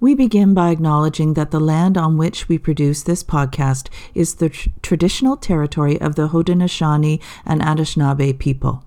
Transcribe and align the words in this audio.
We 0.00 0.14
begin 0.14 0.54
by 0.54 0.70
acknowledging 0.70 1.34
that 1.34 1.50
the 1.50 1.60
land 1.60 1.96
on 1.96 2.16
which 2.16 2.48
we 2.48 2.58
produce 2.58 3.02
this 3.02 3.22
podcast 3.22 3.88
is 4.12 4.34
the 4.34 4.48
tr- 4.48 4.68
traditional 4.82 5.36
territory 5.36 6.00
of 6.00 6.16
the 6.16 6.28
Haudenosaunee 6.28 7.22
and 7.46 7.60
Anishinaabe 7.60 8.38
people. 8.38 8.84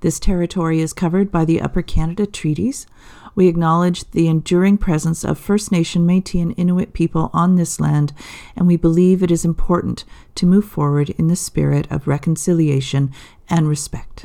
This 0.00 0.18
territory 0.18 0.80
is 0.80 0.94
covered 0.94 1.30
by 1.30 1.44
the 1.44 1.60
Upper 1.60 1.82
Canada 1.82 2.26
Treaties. 2.26 2.86
We 3.34 3.46
acknowledge 3.46 4.10
the 4.10 4.26
enduring 4.26 4.78
presence 4.78 5.22
of 5.22 5.38
First 5.38 5.70
Nation, 5.70 6.06
Metis, 6.06 6.40
and 6.40 6.54
Inuit 6.56 6.94
people 6.94 7.30
on 7.34 7.56
this 7.56 7.78
land, 7.78 8.14
and 8.56 8.66
we 8.66 8.76
believe 8.76 9.22
it 9.22 9.30
is 9.30 9.44
important 9.44 10.04
to 10.34 10.46
move 10.46 10.64
forward 10.64 11.10
in 11.10 11.28
the 11.28 11.36
spirit 11.36 11.86
of 11.90 12.08
reconciliation 12.08 13.12
and 13.50 13.68
respect. 13.68 14.24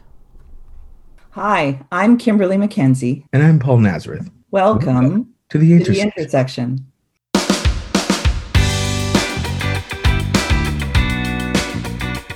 Hi, 1.32 1.86
I'm 1.92 2.18
Kimberly 2.18 2.56
McKenzie. 2.56 3.26
And 3.34 3.44
I'm 3.44 3.60
Paul 3.60 3.80
Nazareth. 3.80 4.32
Welcome 4.52 5.33
to 5.54 5.60
the 5.60 5.84
to 5.84 5.92
the 5.92 6.02
intersection. 6.02 6.12
intersection. 6.18 6.86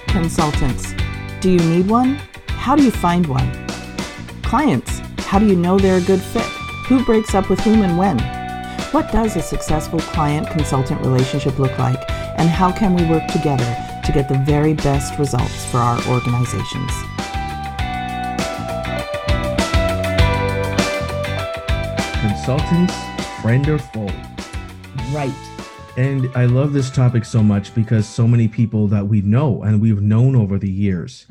Consultants. 0.08 0.94
Do 1.42 1.50
you 1.50 1.58
need 1.58 1.90
one? 1.90 2.20
How 2.48 2.76
do 2.76 2.84
you 2.84 2.92
find 2.92 3.26
one? 3.26 3.50
Clients. 4.44 5.00
How 5.26 5.40
do 5.40 5.48
you 5.48 5.56
know 5.56 5.80
they're 5.80 5.98
a 5.98 6.02
good 6.02 6.22
fit? 6.22 6.46
Who 6.90 7.04
breaks 7.06 7.34
up 7.34 7.50
with 7.50 7.60
whom 7.62 7.82
and 7.82 7.98
when? 7.98 8.20
What 8.92 9.12
does 9.12 9.36
a 9.36 9.42
successful 9.42 10.00
client 10.00 10.48
consultant 10.52 11.02
relationship 11.02 11.58
look 11.58 11.76
like? 11.80 12.00
And 12.38 12.48
how 12.48 12.72
can 12.72 12.94
we 12.94 13.04
work 13.06 13.28
together 13.30 13.66
to 14.06 14.12
get 14.12 14.30
the 14.30 14.38
very 14.46 14.76
best 14.76 15.18
results 15.18 15.66
for 15.72 15.80
our 15.80 16.00
organizations? 16.08 17.17
Consultants, 22.48 22.94
friend 23.42 23.68
or 23.68 23.78
foe. 23.78 24.06
Right. 25.12 25.34
And 25.98 26.30
I 26.34 26.46
love 26.46 26.72
this 26.72 26.90
topic 26.90 27.26
so 27.26 27.44
much 27.44 27.76
because 27.76 28.08
so 28.08 28.26
many 28.26 28.48
people 28.48 28.88
that 28.88 29.06
we 29.06 29.20
know 29.20 29.64
and 29.64 29.82
we've 29.82 30.02
known 30.02 30.34
over 30.34 30.58
the 30.58 30.72
years 30.72 31.26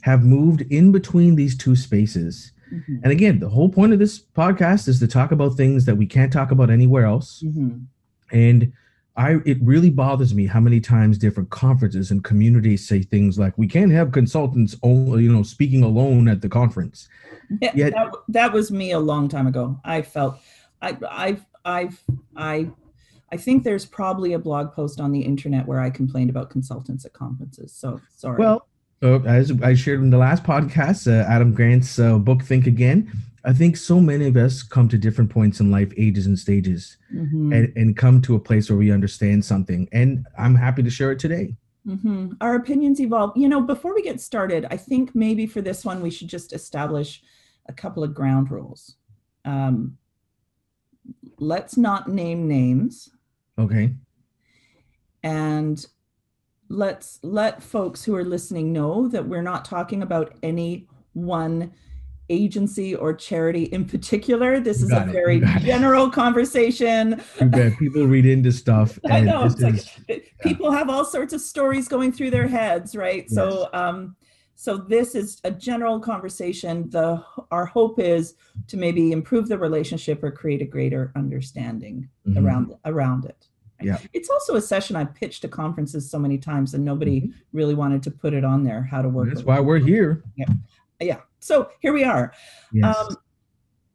have 0.00 0.24
moved 0.24 0.62
in 0.62 0.90
between 0.90 1.36
these 1.36 1.56
two 1.56 1.76
spaces. 1.76 2.50
Mhm. 2.74 2.98
And 3.04 3.12
again, 3.12 3.38
the 3.38 3.50
whole 3.50 3.68
point 3.68 3.92
of 3.92 4.00
this 4.00 4.18
podcast 4.18 4.88
is 4.88 4.98
to 4.98 5.06
talk 5.06 5.30
about 5.30 5.56
things 5.56 5.84
that 5.84 5.98
we 5.98 6.04
can't 6.04 6.32
talk 6.32 6.50
about 6.50 6.68
anywhere 6.68 7.04
else. 7.04 7.44
Mhm. 7.46 7.82
And 8.32 8.72
I 9.16 9.36
it 9.46 9.58
really 9.62 9.90
bothers 9.90 10.34
me 10.34 10.46
how 10.46 10.60
many 10.60 10.80
times 10.80 11.16
different 11.16 11.48
conferences 11.50 12.10
and 12.10 12.22
communities 12.22 12.86
say 12.86 13.02
things 13.02 13.38
like 13.38 13.56
we 13.56 13.66
can't 13.66 13.90
have 13.92 14.12
consultants 14.12 14.76
only, 14.82 15.24
you 15.24 15.32
know, 15.32 15.42
speaking 15.42 15.82
alone 15.82 16.28
at 16.28 16.42
the 16.42 16.48
conference. 16.48 17.08
Yeah, 17.62 17.72
Yet- 17.74 17.92
that, 17.94 18.12
that 18.28 18.52
was 18.52 18.70
me 18.70 18.92
a 18.92 18.98
long 18.98 19.28
time 19.28 19.46
ago. 19.46 19.80
I 19.84 20.02
felt 20.02 20.38
I 20.82 20.96
I've 21.10 21.46
I've 21.64 22.02
I 22.36 22.70
I 23.32 23.36
think 23.36 23.64
there's 23.64 23.86
probably 23.86 24.34
a 24.34 24.38
blog 24.38 24.72
post 24.72 25.00
on 25.00 25.12
the 25.12 25.20
internet 25.20 25.66
where 25.66 25.80
I 25.80 25.90
complained 25.90 26.30
about 26.30 26.50
consultants 26.50 27.04
at 27.04 27.12
conferences. 27.12 27.72
So 27.72 28.00
sorry. 28.14 28.38
Well, 28.38 28.68
uh, 29.02 29.20
as 29.22 29.52
I 29.62 29.74
shared 29.74 30.00
in 30.00 30.10
the 30.10 30.18
last 30.18 30.42
podcast, 30.42 31.06
uh, 31.10 31.26
Adam 31.28 31.52
Grant's 31.52 31.98
uh, 31.98 32.18
book 32.18 32.42
Think 32.42 32.66
Again, 32.66 33.10
I 33.44 33.52
think 33.52 33.76
so 33.76 34.00
many 34.00 34.26
of 34.26 34.36
us 34.36 34.62
come 34.62 34.88
to 34.88 34.98
different 34.98 35.30
points 35.30 35.60
in 35.60 35.70
life, 35.70 35.92
ages 35.96 36.26
and 36.26 36.38
stages, 36.38 36.96
Mhm, 37.14 37.54
and, 37.54 37.72
and 37.76 37.96
come 37.96 38.20
to 38.22 38.34
a 38.34 38.40
place 38.40 38.68
where 38.68 38.78
we 38.78 38.90
understand 38.90 39.44
something. 39.44 39.88
And 39.92 40.26
I'm 40.36 40.54
happy 40.56 40.82
to 40.82 40.90
share 40.90 41.12
it 41.12 41.18
today. 41.20 41.54
mhm. 41.86 42.36
Our 42.40 42.56
opinions 42.56 43.00
evolve. 43.00 43.36
You 43.36 43.48
know, 43.48 43.60
before 43.60 43.94
we 43.94 44.02
get 44.02 44.20
started, 44.20 44.66
I 44.70 44.76
think 44.76 45.14
maybe 45.14 45.46
for 45.46 45.60
this 45.60 45.84
one 45.84 46.02
we 46.02 46.10
should 46.10 46.26
just 46.28 46.52
establish 46.52 47.22
a 47.66 47.72
couple 47.72 48.02
of 48.02 48.12
ground 48.14 48.50
rules. 48.50 48.96
Um, 49.44 49.96
let's 51.38 51.76
not 51.76 52.08
name 52.08 52.48
names. 52.48 53.10
Okay. 53.58 53.94
and 55.22 55.86
let's 56.68 57.18
let 57.22 57.62
folks 57.62 58.04
who 58.04 58.14
are 58.14 58.24
listening 58.24 58.72
know 58.72 59.08
that 59.08 59.26
we're 59.26 59.42
not 59.42 59.64
talking 59.64 60.02
about 60.02 60.34
any 60.42 60.86
one 61.12 61.72
agency 62.28 62.92
or 62.92 63.14
charity 63.14 63.64
in 63.64 63.84
particular 63.84 64.58
this 64.58 64.82
is 64.82 64.90
a 64.90 65.02
it, 65.02 65.12
very 65.12 65.38
got 65.38 65.62
it. 65.62 65.64
general 65.64 66.10
conversation 66.10 67.22
people 67.78 68.04
read 68.04 68.26
into 68.26 68.50
stuff. 68.50 68.98
i 69.10 69.20
know 69.20 69.44
it's 69.44 69.60
like 69.60 69.74
is- 70.08 70.20
people 70.40 70.72
have 70.72 70.90
all 70.90 71.04
sorts 71.04 71.32
of 71.32 71.40
stories 71.40 71.86
going 71.86 72.10
through 72.10 72.30
their 72.30 72.48
heads 72.48 72.96
right 72.96 73.30
so 73.30 73.68
um 73.72 74.16
so 74.56 74.76
this 74.76 75.14
is 75.14 75.40
a 75.44 75.50
general 75.52 76.00
conversation 76.00 76.90
the 76.90 77.22
our 77.52 77.64
hope 77.66 78.00
is 78.00 78.34
to 78.66 78.76
maybe 78.76 79.12
improve 79.12 79.46
the 79.48 79.56
relationship 79.56 80.24
or 80.24 80.32
create 80.32 80.60
a 80.62 80.64
greater 80.66 81.12
understanding 81.14 82.08
Mhm. 82.26 82.44
around 82.44 82.74
around 82.86 83.24
it. 83.26 83.46
Yeah. 83.86 83.98
It's 84.12 84.28
also 84.28 84.56
a 84.56 84.60
session 84.60 84.96
I've 84.96 85.14
pitched 85.14 85.42
to 85.42 85.48
conferences 85.48 86.10
so 86.10 86.18
many 86.18 86.38
times 86.38 86.74
and 86.74 86.84
nobody 86.84 87.20
Mhm. 87.22 87.32
really 87.52 87.74
wanted 87.74 88.02
to 88.04 88.10
put 88.10 88.34
it 88.34 88.44
on 88.44 88.64
there, 88.64 88.82
how 88.82 89.00
to 89.02 89.08
work. 89.08 89.28
That's 89.28 89.44
why 89.44 89.60
we're 89.60 89.78
here. 89.78 90.22
Yeah. 90.36 90.46
Yeah. 91.00 91.20
So 91.40 91.68
here 91.80 91.92
we 91.92 92.02
are. 92.04 92.32
Yes. 92.72 92.96
Um, 92.96 93.16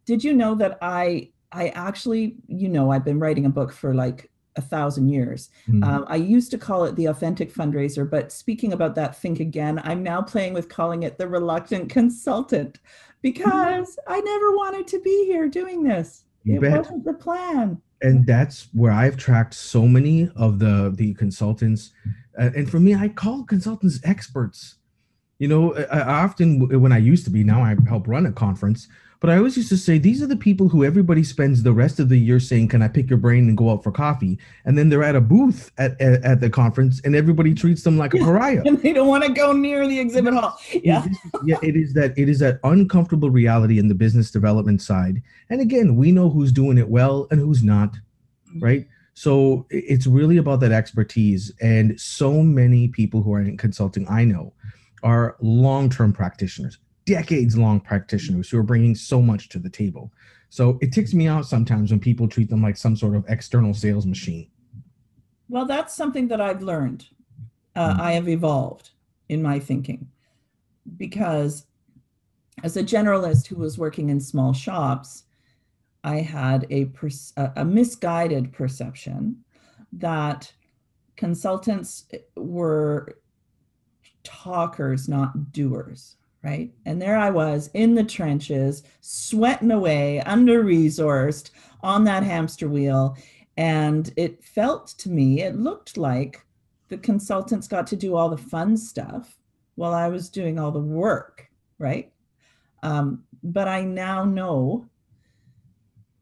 did 0.06 0.24
you 0.24 0.34
know 0.34 0.56
that 0.56 0.78
I 0.82 1.32
I 1.54 1.68
actually, 1.70 2.38
you 2.48 2.70
know, 2.70 2.92
I've 2.92 3.04
been 3.04 3.20
writing 3.20 3.46
a 3.46 3.50
book 3.50 3.74
for 3.74 3.94
like 3.94 4.32
a 4.56 4.62
thousand 4.62 5.10
years. 5.10 5.50
Mhm. 5.68 5.84
Um, 5.86 6.06
I 6.08 6.16
used 6.16 6.50
to 6.52 6.58
call 6.58 6.86
it 6.86 6.96
the 6.96 7.08
authentic 7.08 7.54
fundraiser, 7.54 8.10
but 8.10 8.32
speaking 8.32 8.72
about 8.72 8.96
that, 8.96 9.18
think 9.18 9.40
again. 9.42 9.82
I'm 9.84 10.02
now 10.02 10.22
playing 10.22 10.54
with 10.54 10.70
calling 10.70 11.04
it 11.04 11.18
the 11.18 11.28
reluctant 11.28 11.90
consultant 11.90 12.80
because 13.22 13.98
I 14.08 14.20
never 14.22 14.52
wanted 14.56 14.88
to 14.88 15.00
be 15.02 15.26
here 15.26 15.50
doing 15.50 15.84
this. 15.84 16.24
You 16.44 16.56
it 16.56 16.62
bet. 16.62 16.78
wasn't 16.78 17.04
the 17.06 17.14
plan. 17.14 17.82
And 18.02 18.26
that's 18.26 18.68
where 18.74 18.92
I've 18.92 19.18
tracked 19.18 19.54
so 19.54 19.88
many 19.88 20.30
of 20.36 20.60
the 20.60 20.94
the 20.96 21.14
consultants, 21.16 21.92
uh, 22.40 22.50
and 22.56 22.70
for 22.70 22.80
me, 22.80 22.96
I 22.96 23.10
call 23.10 23.44
consultants 23.44 24.00
experts. 24.04 24.76
You 25.40 25.48
know, 25.48 25.76
I, 25.76 26.00
I 26.00 26.24
often 26.24 26.82
when 26.82 26.92
I 26.92 26.98
used 26.98 27.26
to 27.26 27.32
be, 27.32 27.44
now 27.44 27.64
I 27.64 27.76
help 27.88 28.08
run 28.08 28.26
a 28.26 28.32
conference, 28.32 28.88
but 29.22 29.30
I 29.30 29.38
always 29.38 29.56
used 29.56 29.70
to 29.70 29.78
say 29.78 29.98
these 29.98 30.22
are 30.22 30.28
the 30.28 30.36
people 30.36 30.68
who 30.68 30.84
everybody 30.84 31.24
spends 31.24 31.64
the 31.64 31.72
rest 31.72 32.00
of 32.00 32.10
the 32.10 32.18
year 32.18 32.40
saying, 32.40 32.68
"Can 32.68 32.82
I 32.82 32.90
pick 32.90 33.10
your 33.10 33.20
brain 33.20 33.48
and 33.48 33.58
go 33.58 33.70
out 33.70 33.84
for 33.84 33.92
coffee?" 33.92 34.38
And 34.66 34.78
then 34.78 34.90
they're 34.90 35.04
at 35.04 35.16
a 35.16 35.22
booth 35.22 35.72
at 35.78 36.00
at, 36.02 36.24
at 36.24 36.42
the 36.42 36.50
conference, 36.50 37.00
and 37.06 37.16
everybody 37.16 37.54
treats 37.54 37.84
them 37.84 37.98
like 37.98 38.14
a 38.14 38.18
pariah. 38.26 38.64
And 38.66 38.82
they 38.82 38.92
don't 38.92 39.08
want 39.08 39.24
to 39.24 39.32
go 39.32 39.54
near 39.54 39.88
the 39.88 40.00
exhibit 40.00 40.34
hall. 40.34 40.60
Yeah. 40.74 41.06
yeah 41.46 41.58
it 41.62 41.76
is 41.76 41.94
that 41.94 42.18
it 42.18 42.28
is 42.28 42.40
that 42.40 42.60
uncomfortable 42.64 43.30
reality 43.30 43.80
in 43.80 43.88
the 43.88 43.96
business 43.96 44.32
development 44.32 44.82
side 44.82 45.22
and 45.50 45.62
again 45.62 45.96
we 45.96 46.12
know 46.12 46.30
who's 46.30 46.52
doing 46.52 46.78
it 46.78 46.90
well 46.90 47.28
and 47.32 47.40
who's 47.40 47.64
not 47.64 47.94
mm-hmm. 47.94 48.60
right 48.60 48.88
so 49.14 49.66
it's 49.70 50.08
really 50.08 50.38
about 50.38 50.60
that 50.60 50.72
expertise 50.72 51.52
and 51.62 52.00
so 52.00 52.42
many 52.42 52.88
people 52.88 53.22
who 53.22 53.34
are 53.34 53.42
in 53.42 53.58
consulting 53.58 54.08
i 54.10 54.24
know 54.24 54.54
are 55.04 55.36
long-term 55.42 56.14
practitioners 56.14 56.78
decades 57.16 57.58
long 57.58 57.80
practitioners 57.80 58.50
who 58.50 58.58
are 58.58 58.64
bringing 58.72 58.96
so 58.96 59.22
much 59.22 59.50
to 59.50 59.60
the 59.60 59.70
table 59.70 60.06
so 60.50 60.78
it 60.82 60.92
ticks 60.94 61.14
me 61.14 61.28
out 61.28 61.46
sometimes 61.46 61.92
when 61.92 62.00
people 62.00 62.28
treat 62.28 62.50
them 62.50 62.62
like 62.62 62.78
some 62.78 62.96
sort 62.96 63.16
of 63.16 63.24
external 63.36 63.74
sales 63.74 64.06
machine 64.06 64.48
Well, 65.54 65.66
that's 65.66 65.94
something 66.02 66.30
that 66.30 66.40
I've 66.48 66.62
learned. 66.74 67.02
Uh, 67.76 67.94
Mhm. 67.94 68.00
I 68.08 68.12
have 68.18 68.30
evolved 68.30 68.92
in 69.28 69.42
my 69.50 69.58
thinking 69.60 70.02
because 70.98 71.66
as 72.64 72.78
a 72.78 72.84
generalist 72.96 73.48
who 73.48 73.58
was 73.66 73.78
working 73.78 74.08
in 74.10 74.20
small 74.22 74.54
shops, 74.54 75.10
I 76.04 76.18
had 76.38 76.60
a, 76.70 76.86
pers- 76.98 77.34
a 77.36 77.46
a 77.64 77.66
misguided 77.66 78.46
perception 78.60 79.44
that 80.08 80.40
consultants 81.24 81.92
were 82.38 83.18
talkers, 84.24 85.08
not 85.10 85.52
doers, 85.52 86.16
right? 86.44 86.72
And 86.86 87.02
there 87.02 87.18
I 87.18 87.30
was 87.30 87.70
in 87.74 87.96
the 87.96 88.04
trenches, 88.04 88.84
sweating 89.02 89.72
away, 89.72 90.22
under 90.22 90.64
resourced 90.64 91.52
on 91.82 92.04
that 92.06 92.24
hamster 92.24 92.68
wheel. 92.68 93.16
And 93.58 94.12
it 94.18 94.44
felt 94.44 94.88
to 95.00 95.10
me, 95.10 95.42
it 95.42 95.56
looked 95.56 95.98
like 95.98 96.46
the 96.90 96.98
consultants 96.98 97.68
got 97.68 97.88
to 97.88 97.96
do 97.96 98.16
all 98.16 98.30
the 98.30 98.38
fun 98.38 98.76
stuff 98.76 99.38
while 99.76 99.94
I 99.94 100.08
was 100.10 100.30
doing 100.30 100.60
all 100.60 100.72
the 100.72 100.80
work, 100.80 101.48
right? 101.78 102.12
Um, 102.84 103.24
but 103.44 103.68
I 103.68 103.84
now 103.84 104.26
know, 104.26 104.88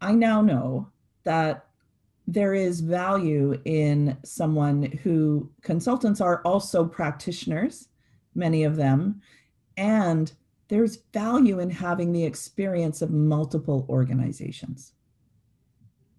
I 0.01 0.13
now 0.13 0.41
know 0.41 0.89
that 1.23 1.65
there 2.27 2.53
is 2.53 2.81
value 2.81 3.59
in 3.65 4.15
someone 4.23 4.83
who 4.83 5.49
consultants 5.61 6.21
are 6.21 6.41
also 6.43 6.85
practitioners, 6.85 7.87
many 8.35 8.63
of 8.63 8.75
them, 8.75 9.21
and 9.79 10.33
there's 10.67 10.97
value 11.13 11.59
in 11.59 11.69
having 11.71 12.11
the 12.11 12.23
experience 12.25 13.01
of 13.01 13.09
multiple 13.09 13.85
organizations. 13.89 14.93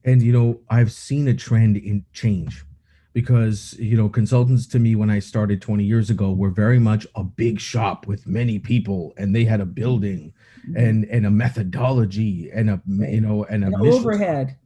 and 0.05 0.23
you 0.23 0.33
know 0.33 0.59
i've 0.71 0.91
seen 0.91 1.29
a 1.29 1.35
trend 1.35 1.77
in 1.77 2.05
change 2.12 2.65
because 3.12 3.75
you 3.79 3.97
know 3.97 4.09
consultants 4.09 4.67
to 4.67 4.79
me 4.79 4.95
when 4.95 5.11
i 5.11 5.19
started 5.19 5.61
20 5.61 5.85
years 5.85 6.09
ago 6.09 6.33
were 6.33 6.51
very 6.51 6.79
much 6.79 7.07
a 7.17 7.25
big 7.25 7.61
shop 7.61 8.07
with 8.07 8.27
many 8.27 8.59
people 8.59 9.12
and 9.19 9.37
they 9.37 9.45
had 9.45 9.61
a 9.61 9.67
building 9.67 10.33
mm-hmm. 10.67 10.77
and 10.77 11.05
and 11.06 11.27
a 11.27 11.31
methodology 11.31 12.51
and 12.55 12.71
a 12.71 12.81
you 12.87 13.21
know 13.21 13.45
and 13.45 13.65
a 13.65 13.67
An 13.67 13.83
mission. 13.83 14.01
overhead. 14.01 14.56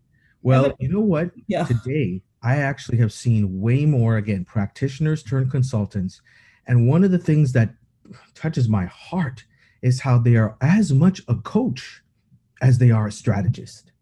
Well, 0.42 0.74
you 0.78 0.88
know 0.90 1.00
what? 1.00 1.30
Yeah. 1.46 1.64
Today, 1.64 2.20
I 2.42 2.56
actually 2.56 2.98
have 2.98 3.14
seen 3.14 3.60
way 3.62 3.86
more, 3.86 4.18
again, 4.18 4.44
practitioners 4.44 5.22
turn 5.22 5.48
consultants. 5.48 6.20
And 6.66 6.86
one 6.86 7.02
of 7.02 7.10
the 7.10 7.18
things 7.18 7.52
that 7.52 7.70
touches 8.34 8.68
my 8.68 8.86
heart 8.86 9.44
is 9.82 10.00
how 10.00 10.18
they 10.18 10.36
are 10.36 10.56
as 10.60 10.92
much 10.92 11.22
a 11.28 11.34
coach 11.36 12.02
as 12.62 12.78
they 12.78 12.90
are 12.90 13.06
a 13.06 13.12
strategist. 13.12 13.92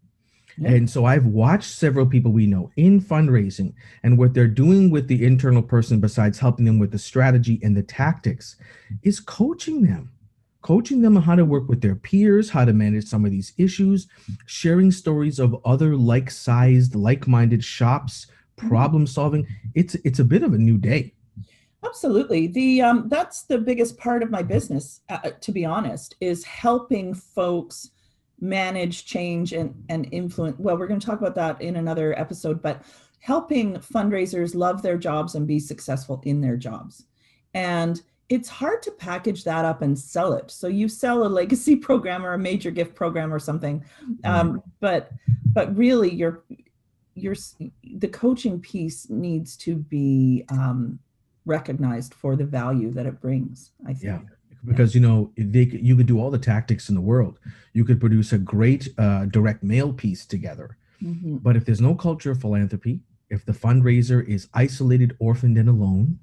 Yeah. 0.58 0.70
And 0.70 0.90
so 0.90 1.06
I've 1.06 1.24
watched 1.24 1.70
several 1.70 2.06
people 2.06 2.30
we 2.30 2.46
know 2.46 2.70
in 2.76 3.00
fundraising 3.00 3.72
and 4.02 4.18
what 4.18 4.34
they're 4.34 4.46
doing 4.46 4.90
with 4.90 5.08
the 5.08 5.24
internal 5.24 5.62
person, 5.62 5.98
besides 5.98 6.38
helping 6.38 6.66
them 6.66 6.78
with 6.78 6.92
the 6.92 6.98
strategy 6.98 7.58
and 7.62 7.76
the 7.76 7.82
tactics, 7.82 8.56
is 9.02 9.18
coaching 9.18 9.82
them 9.82 10.12
coaching 10.62 11.02
them 11.02 11.16
on 11.16 11.22
how 11.22 11.34
to 11.34 11.44
work 11.44 11.68
with 11.68 11.80
their 11.80 11.96
peers, 11.96 12.48
how 12.50 12.64
to 12.64 12.72
manage 12.72 13.04
some 13.04 13.24
of 13.24 13.30
these 13.30 13.52
issues, 13.58 14.06
sharing 14.46 14.90
stories 14.90 15.38
of 15.38 15.60
other 15.64 15.96
like-sized, 15.96 16.94
like-minded 16.94 17.62
shops, 17.62 18.26
mm-hmm. 18.56 18.68
problem 18.68 19.06
solving. 19.06 19.46
It's 19.74 19.94
it's 19.96 20.20
a 20.20 20.24
bit 20.24 20.42
of 20.42 20.54
a 20.54 20.58
new 20.58 20.78
day. 20.78 21.12
Absolutely. 21.84 22.46
The 22.46 22.82
um, 22.82 23.08
that's 23.08 23.42
the 23.42 23.58
biggest 23.58 23.98
part 23.98 24.22
of 24.22 24.30
my 24.30 24.42
business, 24.42 25.00
uh, 25.08 25.18
uh 25.24 25.30
to 25.40 25.52
be 25.52 25.64
honest, 25.64 26.16
is 26.20 26.44
helping 26.44 27.12
folks 27.14 27.90
manage 28.40 29.04
change 29.04 29.52
and 29.52 29.74
and 29.88 30.08
influence. 30.12 30.58
Well, 30.58 30.78
we're 30.78 30.86
going 30.86 31.00
to 31.00 31.06
talk 31.06 31.20
about 31.20 31.34
that 31.36 31.60
in 31.60 31.76
another 31.76 32.18
episode, 32.18 32.62
but 32.62 32.82
helping 33.18 33.74
fundraisers 33.76 34.54
love 34.54 34.82
their 34.82 34.98
jobs 34.98 35.34
and 35.34 35.46
be 35.46 35.58
successful 35.58 36.20
in 36.24 36.40
their 36.40 36.56
jobs. 36.56 37.06
And 37.54 38.02
it's 38.28 38.48
hard 38.48 38.82
to 38.82 38.90
package 38.90 39.44
that 39.44 39.64
up 39.64 39.82
and 39.82 39.96
sell 39.96 40.32
it. 40.32 40.50
So 40.50 40.66
you 40.66 40.88
sell 40.88 41.26
a 41.26 41.28
legacy 41.28 41.76
program 41.88 42.24
or 42.24 42.34
a 42.34 42.38
major 42.38 42.70
gift 42.70 42.94
program 42.94 43.32
or 43.32 43.38
something, 43.38 43.84
um, 44.24 44.48
mm-hmm. 44.48 44.56
but 44.80 45.10
but 45.52 45.76
really 45.76 46.12
your 46.12 46.44
your 47.14 47.34
the 47.94 48.08
coaching 48.08 48.60
piece 48.60 49.10
needs 49.10 49.56
to 49.58 49.76
be 49.76 50.44
um, 50.48 50.98
recognized 51.44 52.14
for 52.14 52.36
the 52.36 52.44
value 52.44 52.92
that 52.92 53.06
it 53.06 53.20
brings. 53.20 53.72
I 53.84 53.94
think. 53.94 54.04
Yeah 54.04 54.18
because 54.64 54.94
you 54.94 55.00
know 55.00 55.32
they 55.36 55.64
you 55.64 55.96
could 55.96 56.06
do 56.06 56.20
all 56.20 56.30
the 56.30 56.38
tactics 56.38 56.88
in 56.88 56.94
the 56.94 57.00
world 57.00 57.40
you 57.72 57.84
could 57.84 57.98
produce 57.98 58.32
a 58.32 58.38
great 58.38 58.88
uh, 58.96 59.24
direct 59.24 59.64
mail 59.64 59.92
piece 59.92 60.24
together 60.24 60.76
mm-hmm. 61.02 61.38
but 61.38 61.56
if 61.56 61.64
there's 61.64 61.80
no 61.80 61.96
culture 61.96 62.30
of 62.30 62.40
philanthropy 62.40 63.00
if 63.32 63.44
the 63.44 63.52
fundraiser 63.52 64.24
is 64.28 64.48
isolated 64.54 65.16
orphaned 65.18 65.58
and 65.58 65.68
alone 65.68 66.16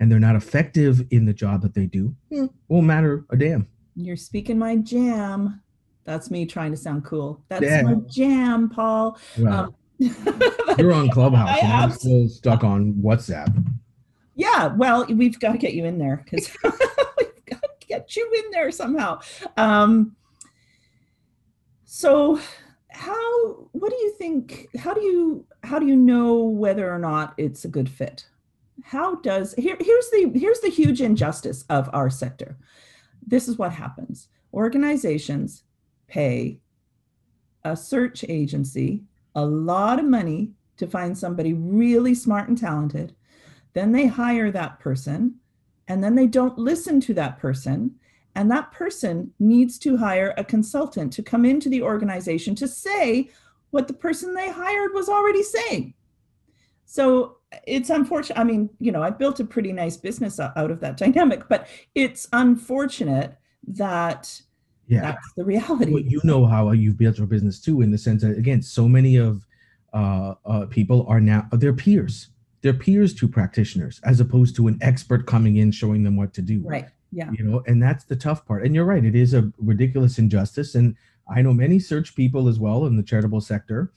and 0.00 0.10
they're 0.10 0.18
not 0.18 0.36
effective 0.36 1.06
in 1.10 1.26
the 1.26 1.32
job 1.32 1.62
that 1.62 1.74
they 1.74 1.86
do, 1.86 2.14
hmm. 2.30 2.46
won't 2.68 2.86
matter 2.86 3.24
a 3.30 3.36
damn. 3.36 3.66
You're 3.94 4.16
speaking 4.16 4.58
my 4.58 4.76
jam. 4.76 5.62
That's 6.04 6.30
me 6.30 6.46
trying 6.46 6.70
to 6.70 6.76
sound 6.76 7.04
cool. 7.04 7.42
That's 7.48 7.64
yeah. 7.64 7.82
my 7.82 7.94
jam, 8.08 8.68
Paul. 8.68 9.18
Um, 9.46 9.74
you're 10.78 10.92
on 10.92 11.10
Clubhouse. 11.10 11.48
I, 11.50 11.84
am 11.84 11.90
still 11.90 12.28
stuck 12.28 12.62
on 12.62 12.94
WhatsApp. 12.94 13.64
Yeah, 14.36 14.66
well, 14.66 15.06
we've 15.06 15.40
got 15.40 15.52
to 15.52 15.58
get 15.58 15.72
you 15.72 15.86
in 15.86 15.98
there 15.98 16.22
because 16.24 16.54
we've 16.64 17.46
got 17.46 17.62
to 17.62 17.86
get 17.88 18.14
you 18.14 18.30
in 18.44 18.50
there 18.52 18.70
somehow. 18.70 19.20
Um, 19.56 20.14
so 21.84 22.38
how 22.90 23.68
what 23.72 23.90
do 23.90 23.96
you 23.96 24.14
think 24.18 24.68
how 24.78 24.92
do 24.92 25.00
you 25.02 25.46
how 25.62 25.78
do 25.78 25.86
you 25.86 25.96
know 25.96 26.44
whether 26.44 26.92
or 26.92 26.98
not 26.98 27.34
it's 27.38 27.64
a 27.64 27.68
good 27.68 27.88
fit? 27.88 28.26
How 28.84 29.16
does 29.16 29.54
here 29.54 29.76
here's 29.80 30.10
the 30.10 30.30
here's 30.34 30.60
the 30.60 30.68
huge 30.68 31.00
injustice 31.00 31.64
of 31.70 31.88
our 31.92 32.10
sector. 32.10 32.58
This 33.26 33.48
is 33.48 33.56
what 33.56 33.72
happens. 33.72 34.28
Organizations 34.52 35.64
pay 36.08 36.60
a 37.64 37.76
search 37.76 38.24
agency 38.28 39.02
a 39.34 39.44
lot 39.44 39.98
of 39.98 40.04
money 40.04 40.52
to 40.76 40.86
find 40.86 41.16
somebody 41.16 41.52
really 41.52 42.14
smart 42.14 42.48
and 42.48 42.58
talented 42.58 43.14
then 43.76 43.92
they 43.92 44.06
hire 44.06 44.50
that 44.50 44.80
person 44.80 45.36
and 45.88 46.02
then 46.02 46.14
they 46.14 46.26
don't 46.26 46.58
listen 46.58 47.00
to 47.00 47.14
that 47.14 47.38
person 47.38 47.94
and 48.34 48.50
that 48.50 48.72
person 48.72 49.32
needs 49.38 49.78
to 49.78 49.96
hire 49.96 50.34
a 50.36 50.44
consultant 50.44 51.12
to 51.12 51.22
come 51.22 51.44
into 51.44 51.68
the 51.68 51.82
organization 51.82 52.54
to 52.54 52.66
say 52.66 53.30
what 53.70 53.86
the 53.86 53.94
person 53.94 54.34
they 54.34 54.50
hired 54.50 54.92
was 54.94 55.08
already 55.08 55.42
saying 55.42 55.94
so 56.86 57.36
it's 57.66 57.90
unfortunate. 57.90 58.38
I 58.38 58.44
mean, 58.44 58.70
you 58.78 58.92
know, 58.92 59.02
I've 59.02 59.18
built 59.18 59.40
a 59.40 59.44
pretty 59.44 59.72
nice 59.72 59.96
business 59.96 60.40
out 60.40 60.70
of 60.70 60.80
that 60.80 60.96
dynamic, 60.96 61.48
but 61.48 61.68
it's 61.94 62.28
unfortunate 62.32 63.36
that 63.68 64.40
yeah. 64.86 65.00
that's 65.02 65.32
the 65.36 65.44
reality. 65.44 65.92
Well, 65.92 66.02
you 66.02 66.20
know 66.24 66.46
how 66.46 66.70
you've 66.72 66.96
built 66.96 67.18
your 67.18 67.26
business 67.26 67.60
too, 67.60 67.82
in 67.82 67.90
the 67.90 67.98
sense 67.98 68.22
that 68.22 68.38
again, 68.38 68.62
so 68.62 68.88
many 68.88 69.16
of 69.16 69.46
uh, 69.92 70.34
uh, 70.44 70.66
people 70.66 71.06
are 71.08 71.20
now 71.20 71.48
their 71.52 71.72
peers. 71.72 72.28
They're 72.66 72.74
peers 72.74 73.14
to 73.14 73.28
practitioners, 73.28 74.00
as 74.02 74.18
opposed 74.18 74.56
to 74.56 74.66
an 74.66 74.76
expert 74.80 75.24
coming 75.24 75.54
in 75.54 75.70
showing 75.70 76.02
them 76.02 76.16
what 76.16 76.34
to 76.34 76.42
do. 76.42 76.62
Right. 76.64 76.88
Yeah. 77.12 77.30
You 77.30 77.44
know, 77.44 77.62
and 77.68 77.80
that's 77.80 78.02
the 78.02 78.16
tough 78.16 78.44
part. 78.44 78.64
And 78.64 78.74
you're 78.74 78.84
right; 78.84 79.04
it 79.04 79.14
is 79.14 79.34
a 79.34 79.52
ridiculous 79.56 80.18
injustice. 80.18 80.74
And 80.74 80.96
I 81.32 81.42
know 81.42 81.54
many 81.54 81.78
search 81.78 82.16
people 82.16 82.48
as 82.48 82.58
well 82.58 82.84
in 82.86 82.96
the 82.96 83.04
charitable 83.04 83.40
sector, 83.40 83.92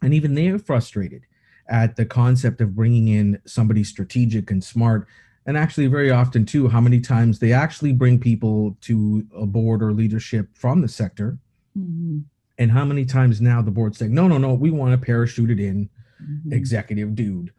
and 0.00 0.14
even 0.14 0.32
they 0.32 0.48
are 0.48 0.58
frustrated 0.58 1.24
at 1.68 1.96
the 1.96 2.06
concept 2.06 2.62
of 2.62 2.74
bringing 2.74 3.08
in 3.08 3.42
somebody 3.44 3.84
strategic 3.84 4.50
and 4.50 4.64
smart 4.64 5.06
and 5.44 5.58
actually 5.58 5.86
very 5.86 6.10
often 6.10 6.46
too 6.46 6.68
how 6.68 6.80
many 6.80 7.00
times 7.00 7.38
they 7.38 7.52
actually 7.52 7.92
bring 7.92 8.18
people 8.18 8.78
to 8.80 9.26
a 9.36 9.44
board 9.44 9.82
or 9.82 9.92
leadership 9.92 10.48
from 10.54 10.80
the 10.80 10.88
sector 10.88 11.36
mm-hmm. 11.78 12.20
and 12.56 12.70
how 12.72 12.84
many 12.86 13.04
times 13.04 13.42
now 13.42 13.60
the 13.60 13.70
board's 13.70 13.98
saying 13.98 14.12
no 14.12 14.26
no 14.26 14.38
no 14.38 14.52
we 14.54 14.70
want 14.70 14.94
a 14.94 14.98
parachuted 14.98 15.60
in 15.60 15.88
mm-hmm. 16.22 16.52
executive 16.52 17.14
dude. 17.14 17.52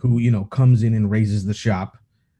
Who 0.00 0.18
you 0.18 0.30
know 0.30 0.44
comes 0.44 0.82
in 0.82 0.94
and 0.94 1.10
raises 1.10 1.44
the 1.44 1.54
shop 1.54 1.98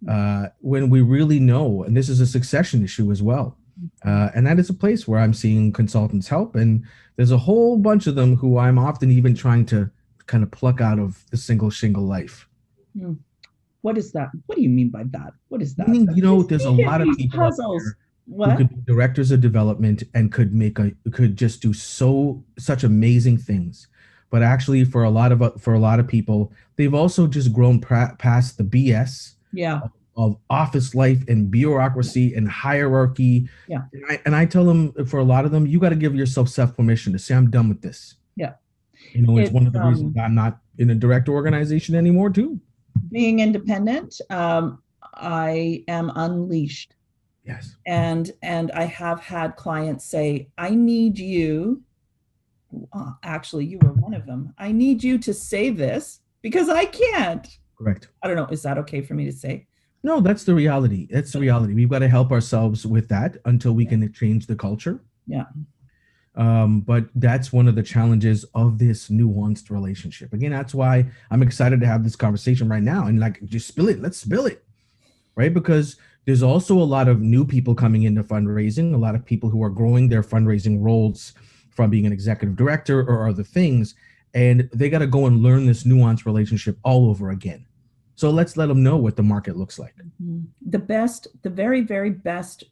uh, 0.08 0.46
when 0.60 0.90
we 0.90 1.00
really 1.00 1.40
know 1.40 1.82
and 1.84 1.96
this 1.96 2.08
is 2.08 2.20
a 2.20 2.26
succession 2.26 2.84
issue 2.84 3.10
as 3.10 3.22
well 3.22 3.56
mm-hmm. 3.80 4.08
uh, 4.08 4.30
and 4.34 4.46
that 4.46 4.58
is 4.58 4.70
a 4.70 4.74
place 4.74 5.08
where 5.08 5.20
i'm 5.20 5.34
seeing 5.34 5.72
consultants 5.72 6.28
help 6.28 6.56
and 6.56 6.84
there's 7.16 7.30
a 7.30 7.38
whole 7.38 7.78
bunch 7.78 8.06
of 8.06 8.14
them 8.14 8.36
who 8.36 8.58
i'm 8.58 8.78
often 8.78 9.10
even 9.10 9.34
trying 9.34 9.64
to 9.64 9.90
kind 10.26 10.42
of 10.42 10.50
pluck 10.50 10.80
out 10.80 10.98
of 10.98 11.24
the 11.30 11.36
single 11.36 11.70
shingle 11.70 12.04
life. 12.04 12.48
Hmm. 12.98 13.14
What 13.82 13.98
is 13.98 14.12
that? 14.12 14.30
What 14.46 14.56
do 14.56 14.62
you 14.62 14.70
mean 14.70 14.88
by 14.88 15.04
that? 15.10 15.34
What 15.48 15.60
is 15.60 15.74
that? 15.76 15.88
Meaning, 15.88 16.16
you 16.16 16.22
know, 16.22 16.42
there's 16.42 16.64
a 16.64 16.70
lot 16.70 17.02
of 17.02 17.08
people 17.18 17.38
puzzles. 17.38 17.82
who 18.26 18.56
could 18.56 18.70
be 18.70 18.76
directors 18.86 19.30
of 19.30 19.42
development 19.42 20.02
and 20.14 20.32
could 20.32 20.54
make 20.54 20.78
a 20.78 20.92
could 21.12 21.36
just 21.36 21.60
do 21.60 21.74
so 21.74 22.42
such 22.58 22.82
amazing 22.82 23.36
things. 23.36 23.88
But 24.34 24.42
actually, 24.42 24.84
for 24.84 25.04
a 25.04 25.10
lot 25.10 25.30
of 25.30 25.62
for 25.62 25.74
a 25.74 25.78
lot 25.78 26.00
of 26.00 26.08
people, 26.08 26.50
they've 26.74 26.92
also 26.92 27.28
just 27.28 27.52
grown 27.52 27.78
pra- 27.78 28.16
past 28.18 28.58
the 28.58 28.64
BS. 28.64 29.34
Yeah. 29.52 29.76
Of, 29.76 29.92
of 30.16 30.36
office 30.50 30.92
life 30.92 31.22
and 31.28 31.52
bureaucracy 31.52 32.34
and 32.34 32.48
hierarchy. 32.48 33.48
Yeah. 33.68 33.82
And 33.92 34.04
I, 34.08 34.20
and 34.24 34.34
I 34.34 34.44
tell 34.44 34.64
them 34.64 34.92
for 35.06 35.20
a 35.20 35.22
lot 35.22 35.44
of 35.44 35.52
them, 35.52 35.68
you 35.68 35.78
got 35.78 35.90
to 35.90 35.94
give 35.94 36.16
yourself 36.16 36.48
self 36.48 36.76
permission 36.76 37.12
to 37.12 37.18
say, 37.20 37.36
I'm 37.36 37.48
done 37.48 37.68
with 37.68 37.80
this. 37.80 38.16
Yeah. 38.34 38.54
You 39.12 39.22
know, 39.24 39.38
it's, 39.38 39.50
it's 39.50 39.54
one 39.54 39.68
of 39.68 39.72
the 39.72 39.80
um, 39.80 39.90
reasons 39.90 40.16
I'm 40.18 40.34
not 40.34 40.58
in 40.78 40.90
a 40.90 40.96
direct 40.96 41.28
organization 41.28 41.94
anymore, 41.94 42.30
too. 42.30 42.58
Being 43.12 43.38
independent, 43.38 44.20
um, 44.30 44.82
I 45.14 45.84
am 45.86 46.10
unleashed. 46.16 46.96
Yes. 47.44 47.76
And 47.86 48.32
and 48.42 48.72
I 48.72 48.82
have 48.86 49.20
had 49.20 49.54
clients 49.54 50.04
say, 50.04 50.48
I 50.58 50.70
need 50.70 51.20
you. 51.20 51.82
Well, 52.92 53.18
actually, 53.22 53.66
you 53.66 53.78
were 53.82 53.92
one 53.92 54.14
of 54.14 54.26
them. 54.26 54.52
I 54.58 54.72
need 54.72 55.02
you 55.02 55.18
to 55.18 55.34
say 55.34 55.70
this 55.70 56.20
because 56.42 56.68
I 56.68 56.84
can't. 56.84 57.46
Correct. 57.76 58.08
I 58.22 58.28
don't 58.28 58.36
know. 58.36 58.46
Is 58.46 58.62
that 58.62 58.78
okay 58.78 59.00
for 59.02 59.14
me 59.14 59.24
to 59.24 59.32
say? 59.32 59.66
No, 60.02 60.20
that's 60.20 60.44
the 60.44 60.54
reality. 60.54 61.08
That's 61.10 61.32
the 61.32 61.40
reality. 61.40 61.72
We've 61.74 61.88
got 61.88 62.00
to 62.00 62.08
help 62.08 62.30
ourselves 62.30 62.86
with 62.86 63.08
that 63.08 63.38
until 63.46 63.72
we 63.72 63.86
can 63.86 64.12
change 64.12 64.46
the 64.46 64.54
culture. 64.54 65.00
Yeah. 65.26 65.44
Um, 66.36 66.80
but 66.80 67.06
that's 67.14 67.52
one 67.52 67.68
of 67.68 67.74
the 67.74 67.82
challenges 67.82 68.44
of 68.54 68.78
this 68.78 69.08
nuanced 69.08 69.70
relationship. 69.70 70.32
Again, 70.32 70.50
that's 70.50 70.74
why 70.74 71.06
I'm 71.30 71.42
excited 71.42 71.80
to 71.80 71.86
have 71.86 72.02
this 72.02 72.16
conversation 72.16 72.68
right 72.68 72.82
now 72.82 73.06
and 73.06 73.20
like 73.20 73.42
just 73.44 73.68
spill 73.68 73.88
it. 73.88 74.02
Let's 74.02 74.18
spill 74.18 74.46
it, 74.46 74.64
right? 75.36 75.54
Because 75.54 75.96
there's 76.26 76.42
also 76.42 76.76
a 76.76 76.82
lot 76.82 77.08
of 77.08 77.20
new 77.20 77.44
people 77.44 77.74
coming 77.74 78.02
into 78.02 78.24
fundraising, 78.24 78.94
a 78.94 78.98
lot 78.98 79.14
of 79.14 79.24
people 79.24 79.48
who 79.48 79.62
are 79.62 79.70
growing 79.70 80.08
their 80.08 80.22
fundraising 80.22 80.82
roles 80.82 81.34
from 81.74 81.90
being 81.90 82.06
an 82.06 82.12
executive 82.12 82.56
director 82.56 83.00
or 83.00 83.28
other 83.28 83.42
things, 83.42 83.94
and 84.32 84.68
they 84.72 84.88
got 84.88 84.98
to 84.98 85.06
go 85.06 85.26
and 85.26 85.42
learn 85.42 85.66
this 85.66 85.84
nuanced 85.84 86.26
relationship 86.26 86.78
all 86.82 87.08
over 87.08 87.30
again. 87.30 87.66
So 88.16 88.30
let's 88.30 88.56
let 88.56 88.66
them 88.66 88.82
know 88.82 88.96
what 88.96 89.16
the 89.16 89.22
market 89.22 89.56
looks 89.56 89.78
like. 89.78 89.94
Mm-hmm. 89.96 90.42
The 90.70 90.78
best, 90.78 91.26
the 91.42 91.50
very, 91.50 91.80
very 91.80 92.10
best 92.10 92.64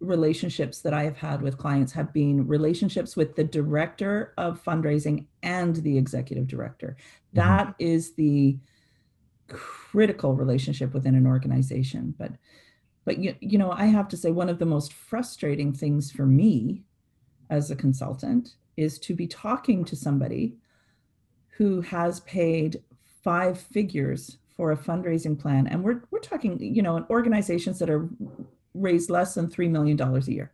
relationships 0.00 0.80
that 0.80 0.94
I 0.94 1.04
have 1.04 1.16
had 1.16 1.42
with 1.42 1.58
clients 1.58 1.92
have 1.92 2.12
been 2.12 2.46
relationships 2.46 3.16
with 3.16 3.36
the 3.36 3.44
director 3.44 4.32
of 4.38 4.62
fundraising 4.64 5.26
and 5.42 5.76
the 5.76 5.96
executive 5.96 6.46
director. 6.46 6.96
Mm-hmm. 7.34 7.36
That 7.38 7.74
is 7.78 8.14
the 8.14 8.58
critical 9.48 10.34
relationship 10.34 10.94
within 10.94 11.14
an 11.14 11.26
organization. 11.26 12.14
But 12.18 12.32
but 13.04 13.18
you, 13.18 13.34
you 13.40 13.58
know, 13.58 13.72
I 13.72 13.86
have 13.86 14.08
to 14.08 14.16
say 14.16 14.30
one 14.30 14.48
of 14.48 14.58
the 14.58 14.66
most 14.66 14.92
frustrating 14.92 15.72
things 15.72 16.12
for 16.12 16.26
me 16.26 16.84
as 17.50 17.70
a 17.70 17.76
consultant 17.76 18.54
is 18.76 18.98
to 19.00 19.14
be 19.14 19.26
talking 19.26 19.84
to 19.84 19.96
somebody 19.96 20.54
who 21.48 21.80
has 21.82 22.20
paid 22.20 22.82
five 23.22 23.60
figures 23.60 24.38
for 24.56 24.72
a 24.72 24.76
fundraising 24.76 25.38
plan. 25.38 25.66
And 25.66 25.82
we're, 25.82 26.02
we're 26.10 26.20
talking, 26.20 26.58
you 26.58 26.82
know, 26.82 26.96
in 26.96 27.04
organizations 27.10 27.78
that 27.78 27.90
are 27.90 28.08
raised 28.74 29.10
less 29.10 29.34
than 29.34 29.48
$3 29.48 29.70
million 29.70 30.00
a 30.00 30.20
year. 30.20 30.52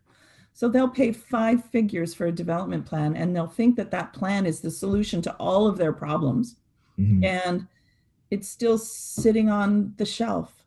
So 0.52 0.68
they'll 0.68 0.88
pay 0.88 1.12
five 1.12 1.64
figures 1.66 2.14
for 2.14 2.26
a 2.26 2.32
development 2.32 2.86
plan 2.86 3.14
and 3.14 3.36
they'll 3.36 3.46
think 3.46 3.76
that 3.76 3.90
that 3.90 4.14
plan 4.14 4.46
is 4.46 4.60
the 4.60 4.70
solution 4.70 5.20
to 5.22 5.32
all 5.34 5.66
of 5.66 5.76
their 5.76 5.92
problems. 5.92 6.56
Mm-hmm. 6.98 7.24
And 7.24 7.66
it's 8.30 8.48
still 8.48 8.78
sitting 8.78 9.50
on 9.50 9.92
the 9.98 10.06
shelf. 10.06 10.64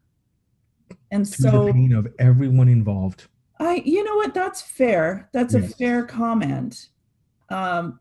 And 1.11 1.25
to 1.25 1.41
so 1.41 1.65
the 1.65 1.73
pain 1.73 1.93
of 1.93 2.07
everyone 2.19 2.69
involved. 2.69 3.27
I, 3.59 3.81
you 3.85 4.03
know 4.03 4.15
what, 4.15 4.33
that's 4.33 4.61
fair. 4.61 5.29
That's 5.33 5.53
yes. 5.53 5.71
a 5.71 5.75
fair 5.75 6.03
comment. 6.05 6.87
Um, 7.49 7.99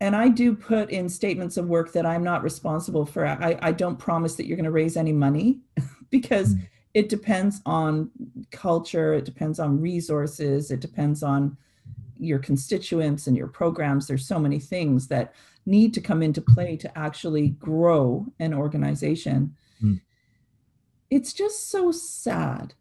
and 0.00 0.14
I 0.14 0.28
do 0.28 0.54
put 0.54 0.90
in 0.90 1.08
statements 1.08 1.56
of 1.56 1.66
work 1.66 1.92
that 1.92 2.06
I'm 2.06 2.22
not 2.22 2.42
responsible 2.42 3.06
for. 3.06 3.26
I, 3.26 3.58
I 3.62 3.72
don't 3.72 3.98
promise 3.98 4.34
that 4.36 4.46
you're 4.46 4.56
going 4.56 4.64
to 4.64 4.70
raise 4.70 4.96
any 4.96 5.12
money 5.12 5.60
because 6.10 6.54
mm 6.54 6.66
it 6.94 7.08
depends 7.08 7.60
on 7.66 8.10
culture, 8.52 9.14
it 9.14 9.24
depends 9.24 9.58
on 9.58 9.80
resources, 9.80 10.70
it 10.70 10.78
depends 10.78 11.22
on 11.24 11.56
your 12.18 12.38
constituents 12.38 13.26
and 13.26 13.36
your 13.36 13.48
programs. 13.48 14.06
There's 14.06 14.26
so 14.26 14.38
many 14.38 14.60
things 14.60 15.08
that 15.08 15.34
need 15.66 15.92
to 15.94 16.00
come 16.00 16.22
into 16.22 16.40
play 16.40 16.76
to 16.76 16.98
actually 16.98 17.48
grow 17.48 18.26
an 18.38 18.54
organization. 18.54 19.56
Mm. 19.82 20.00
It's 21.10 21.32
just 21.32 21.70
so 21.70 21.90
sad 21.90 22.74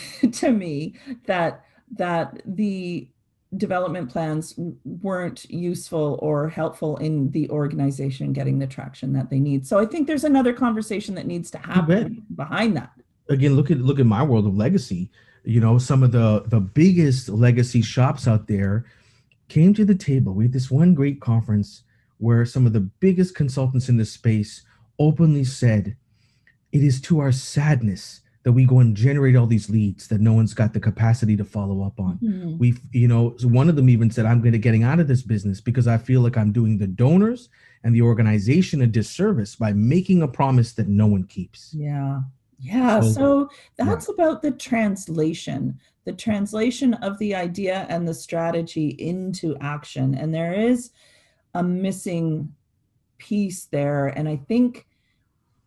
to 0.32 0.52
me 0.52 0.94
that 1.26 1.64
that 1.96 2.42
the 2.46 3.08
development 3.56 4.10
plans 4.10 4.54
weren't 4.84 5.48
useful 5.50 6.18
or 6.22 6.48
helpful 6.48 6.96
in 6.98 7.30
the 7.32 7.48
organization 7.50 8.32
getting 8.32 8.58
the 8.58 8.66
traction 8.66 9.12
that 9.12 9.28
they 9.28 9.38
need. 9.38 9.66
So 9.66 9.78
I 9.78 9.84
think 9.84 10.06
there's 10.06 10.24
another 10.24 10.52
conversation 10.52 11.14
that 11.16 11.26
needs 11.26 11.50
to 11.50 11.58
happen 11.58 12.24
behind 12.34 12.76
that. 12.76 12.92
Again, 13.28 13.54
look 13.54 13.70
at 13.70 13.78
look 13.78 14.00
at 14.00 14.06
my 14.06 14.22
world 14.22 14.46
of 14.46 14.56
legacy. 14.56 15.10
You 15.44 15.60
know, 15.60 15.78
some 15.78 16.02
of 16.02 16.12
the 16.12 16.44
the 16.46 16.60
biggest 16.60 17.28
legacy 17.28 17.82
shops 17.82 18.26
out 18.26 18.46
there 18.46 18.86
came 19.48 19.74
to 19.74 19.84
the 19.84 19.94
table. 19.94 20.32
We 20.32 20.44
had 20.44 20.52
this 20.52 20.70
one 20.70 20.94
great 20.94 21.20
conference 21.20 21.82
where 22.18 22.44
some 22.44 22.66
of 22.66 22.72
the 22.72 22.80
biggest 22.80 23.34
consultants 23.34 23.88
in 23.88 23.96
this 23.96 24.12
space 24.12 24.62
openly 24.98 25.44
said, 25.44 25.96
"It 26.72 26.82
is 26.82 27.00
to 27.02 27.20
our 27.20 27.32
sadness 27.32 28.22
that 28.44 28.52
we 28.52 28.64
go 28.64 28.80
and 28.80 28.96
generate 28.96 29.36
all 29.36 29.46
these 29.46 29.70
leads 29.70 30.08
that 30.08 30.20
no 30.20 30.32
one's 30.32 30.54
got 30.54 30.72
the 30.72 30.80
capacity 30.80 31.36
to 31.36 31.44
follow 31.44 31.82
up 31.84 32.00
on. 32.00 32.18
Mm-hmm. 32.22 32.58
We've, 32.58 32.80
you 32.92 33.06
know, 33.06 33.36
one 33.42 33.68
of 33.68 33.76
them 33.76 33.88
even 33.88 34.10
said, 34.10 34.26
I'm 34.26 34.40
going 34.40 34.52
to 34.52 34.58
getting 34.58 34.82
out 34.82 34.98
of 34.98 35.06
this 35.06 35.22
business 35.22 35.60
because 35.60 35.86
I 35.86 35.96
feel 35.96 36.22
like 36.22 36.36
I'm 36.36 36.52
doing 36.52 36.78
the 36.78 36.88
donors 36.88 37.48
and 37.84 37.94
the 37.94 38.02
organization 38.02 38.82
a 38.82 38.86
disservice 38.86 39.54
by 39.54 39.72
making 39.72 40.22
a 40.22 40.28
promise 40.28 40.72
that 40.72 40.88
no 40.88 41.06
one 41.06 41.24
keeps. 41.24 41.72
Yeah. 41.72 42.20
Yeah. 42.58 43.00
So, 43.00 43.12
so 43.12 43.50
that's 43.76 44.08
about 44.08 44.42
the 44.42 44.52
translation, 44.52 45.78
the 46.04 46.12
translation 46.12 46.94
of 46.94 47.18
the 47.18 47.34
idea 47.34 47.86
and 47.88 48.06
the 48.06 48.14
strategy 48.14 48.88
into 48.98 49.56
action. 49.60 50.14
And 50.14 50.34
there 50.34 50.54
is 50.54 50.90
a 51.54 51.62
missing 51.62 52.52
piece 53.18 53.66
there. 53.66 54.08
And 54.08 54.28
I 54.28 54.36
think 54.48 54.86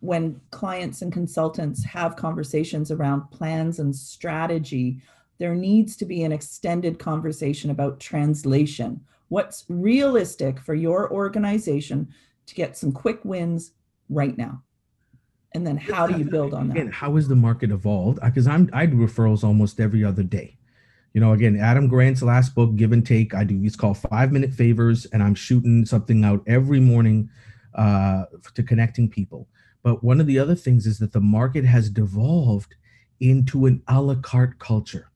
when 0.05 0.39
clients 0.51 1.01
and 1.01 1.11
consultants 1.11 1.83
have 1.83 2.15
conversations 2.15 2.91
around 2.91 3.29
plans 3.31 3.79
and 3.79 3.95
strategy, 3.95 5.01
there 5.39 5.55
needs 5.55 5.95
to 5.97 6.05
be 6.05 6.23
an 6.23 6.31
extended 6.31 6.99
conversation 6.99 7.71
about 7.71 7.99
translation. 7.99 9.01
What's 9.29 9.65
realistic 9.67 10.59
for 10.59 10.75
your 10.75 11.11
organization 11.11 12.07
to 12.45 12.55
get 12.55 12.77
some 12.77 12.91
quick 12.91 13.25
wins 13.25 13.71
right 14.09 14.37
now? 14.37 14.61
And 15.53 15.65
then 15.65 15.77
how 15.77 16.05
do 16.05 16.17
you 16.17 16.25
build 16.25 16.53
on 16.53 16.67
that? 16.67 16.77
Again, 16.77 16.91
how 16.91 17.15
has 17.15 17.27
the 17.27 17.35
market 17.35 17.71
evolved? 17.71 18.19
Because 18.21 18.45
I'm 18.45 18.69
I 18.73 18.85
do 18.85 18.97
referrals 18.97 19.43
almost 19.43 19.79
every 19.79 20.03
other 20.03 20.23
day. 20.23 20.57
You 21.13 21.21
know, 21.21 21.31
again, 21.31 21.57
Adam 21.57 21.87
Grant's 21.87 22.21
last 22.21 22.53
book, 22.53 22.75
Give 22.75 22.91
and 22.91 23.05
Take, 23.05 23.33
I 23.33 23.45
do 23.45 23.57
these 23.57 23.77
called 23.77 23.97
five 23.97 24.33
minute 24.33 24.53
favors, 24.53 25.05
and 25.07 25.23
I'm 25.23 25.33
shooting 25.33 25.85
something 25.85 26.25
out 26.25 26.43
every 26.45 26.81
morning 26.81 27.29
uh, 27.73 28.25
to 28.53 28.63
connecting 28.63 29.09
people. 29.09 29.47
But 29.85 30.03
one 30.03 30.19
of 30.19 30.25
the 30.25 30.39
other 30.39 30.55
things 30.55 30.87
is 30.87 30.97
that 30.97 31.13
the 31.13 31.21
market 31.21 31.63
has 31.63 31.91
devolved 31.91 32.73
into 33.19 33.67
an 33.67 33.83
a 33.87 34.01
la 34.01 34.15
carte 34.15 34.57
culture. 34.57 35.11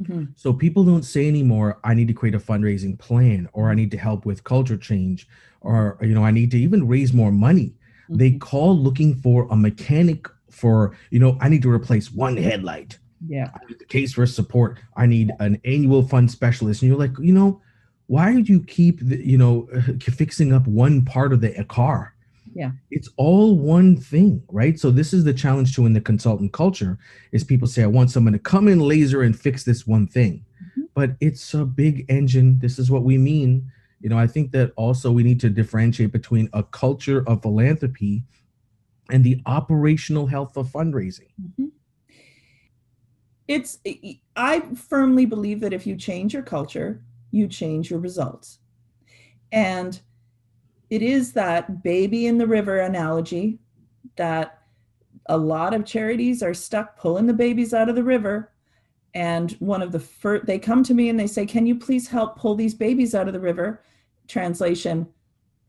Mm-hmm. 0.00 0.26
So 0.36 0.52
people 0.52 0.84
don't 0.84 1.02
say 1.02 1.26
anymore, 1.26 1.80
I 1.82 1.92
need 1.92 2.06
to 2.06 2.14
create 2.14 2.36
a 2.36 2.38
fundraising 2.38 2.96
plan 2.96 3.48
or 3.52 3.70
I 3.70 3.74
need 3.74 3.90
to 3.90 3.98
help 3.98 4.24
with 4.24 4.44
culture 4.44 4.76
change 4.76 5.26
or 5.62 5.98
you 6.00 6.14
know, 6.14 6.24
I 6.24 6.30
need 6.30 6.52
to 6.52 6.58
even 6.58 6.86
raise 6.86 7.12
more 7.12 7.32
money. 7.32 7.74
Mm-hmm. 8.04 8.18
They 8.18 8.30
call 8.30 8.78
looking 8.78 9.16
for 9.16 9.48
a 9.50 9.56
mechanic 9.56 10.28
for, 10.48 10.96
you 11.10 11.18
know, 11.18 11.36
I 11.40 11.48
need 11.48 11.62
to 11.62 11.70
replace 11.70 12.12
one 12.12 12.36
headlight. 12.36 13.00
Yeah. 13.26 13.50
i 13.52 13.58
the 13.66 13.84
case 13.84 14.12
for 14.12 14.26
support. 14.26 14.78
I 14.96 15.06
need 15.06 15.32
an 15.40 15.60
annual 15.64 16.06
fund 16.06 16.30
specialist. 16.30 16.82
And 16.82 16.88
you're 16.88 16.98
like, 17.00 17.18
you 17.18 17.32
know, 17.32 17.60
why 18.06 18.40
do 18.40 18.52
you 18.52 18.62
keep 18.62 19.00
the, 19.00 19.26
you 19.26 19.38
know, 19.38 19.68
fixing 20.00 20.52
up 20.52 20.68
one 20.68 21.04
part 21.04 21.32
of 21.32 21.40
the 21.40 21.64
car? 21.64 22.11
Yeah. 22.54 22.72
It's 22.90 23.08
all 23.16 23.58
one 23.58 23.96
thing 23.96 24.42
right? 24.50 24.78
So 24.78 24.90
this 24.90 25.12
is 25.12 25.24
the 25.24 25.34
challenge 25.34 25.74
to 25.76 25.86
in 25.86 25.92
the 25.92 26.00
consultant 26.00 26.52
culture 26.52 26.98
is 27.32 27.44
people 27.44 27.68
say 27.68 27.82
i 27.82 27.86
want 27.86 28.10
someone 28.10 28.32
to 28.32 28.38
come 28.38 28.68
in 28.68 28.80
laser 28.80 29.22
and 29.22 29.38
fix 29.38 29.64
this 29.64 29.86
one 29.86 30.06
thing. 30.06 30.44
Mm-hmm. 30.62 30.82
but 30.94 31.16
it's 31.20 31.54
a 31.54 31.64
big 31.64 32.06
engine. 32.08 32.58
This 32.60 32.78
is 32.78 32.90
what 32.90 33.02
we 33.02 33.18
mean. 33.18 33.70
You 34.00 34.08
know 34.08 34.18
i 34.18 34.26
think 34.26 34.52
that 34.52 34.72
also 34.76 35.12
we 35.12 35.22
need 35.22 35.40
to 35.40 35.50
differentiate 35.50 36.12
between 36.12 36.48
a 36.52 36.62
culture 36.62 37.22
of 37.28 37.42
philanthropy 37.42 38.24
and 39.10 39.22
the 39.22 39.40
operational 39.46 40.26
health 40.26 40.56
of 40.56 40.68
fundraising. 40.68 41.30
Mm-hmm. 41.40 41.66
it's 43.46 43.78
i 44.36 44.60
firmly 44.74 45.26
believe 45.26 45.60
that 45.60 45.72
if 45.72 45.86
you 45.86 45.96
change 45.96 46.34
your 46.34 46.42
culture 46.42 47.02
you 47.32 47.48
change 47.48 47.90
your 47.90 47.98
results. 47.98 48.58
And 49.50 50.00
it 50.92 51.00
is 51.00 51.32
that 51.32 51.82
baby 51.82 52.26
in 52.26 52.36
the 52.36 52.46
river 52.46 52.80
analogy 52.80 53.58
that 54.16 54.58
a 55.30 55.36
lot 55.36 55.72
of 55.72 55.86
charities 55.86 56.42
are 56.42 56.52
stuck 56.52 56.98
pulling 56.98 57.26
the 57.26 57.32
babies 57.32 57.72
out 57.72 57.88
of 57.88 57.94
the 57.94 58.04
river 58.04 58.52
and 59.14 59.52
one 59.52 59.80
of 59.80 59.90
the 59.90 59.98
first 59.98 60.44
they 60.44 60.58
come 60.58 60.84
to 60.84 60.92
me 60.92 61.08
and 61.08 61.18
they 61.18 61.26
say 61.26 61.46
can 61.46 61.66
you 61.66 61.74
please 61.74 62.06
help 62.06 62.38
pull 62.38 62.54
these 62.54 62.74
babies 62.74 63.14
out 63.14 63.26
of 63.26 63.32
the 63.32 63.40
river 63.40 63.82
translation 64.28 65.06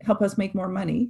help 0.02 0.22
us 0.22 0.38
make 0.38 0.54
more 0.54 0.68
money 0.68 1.10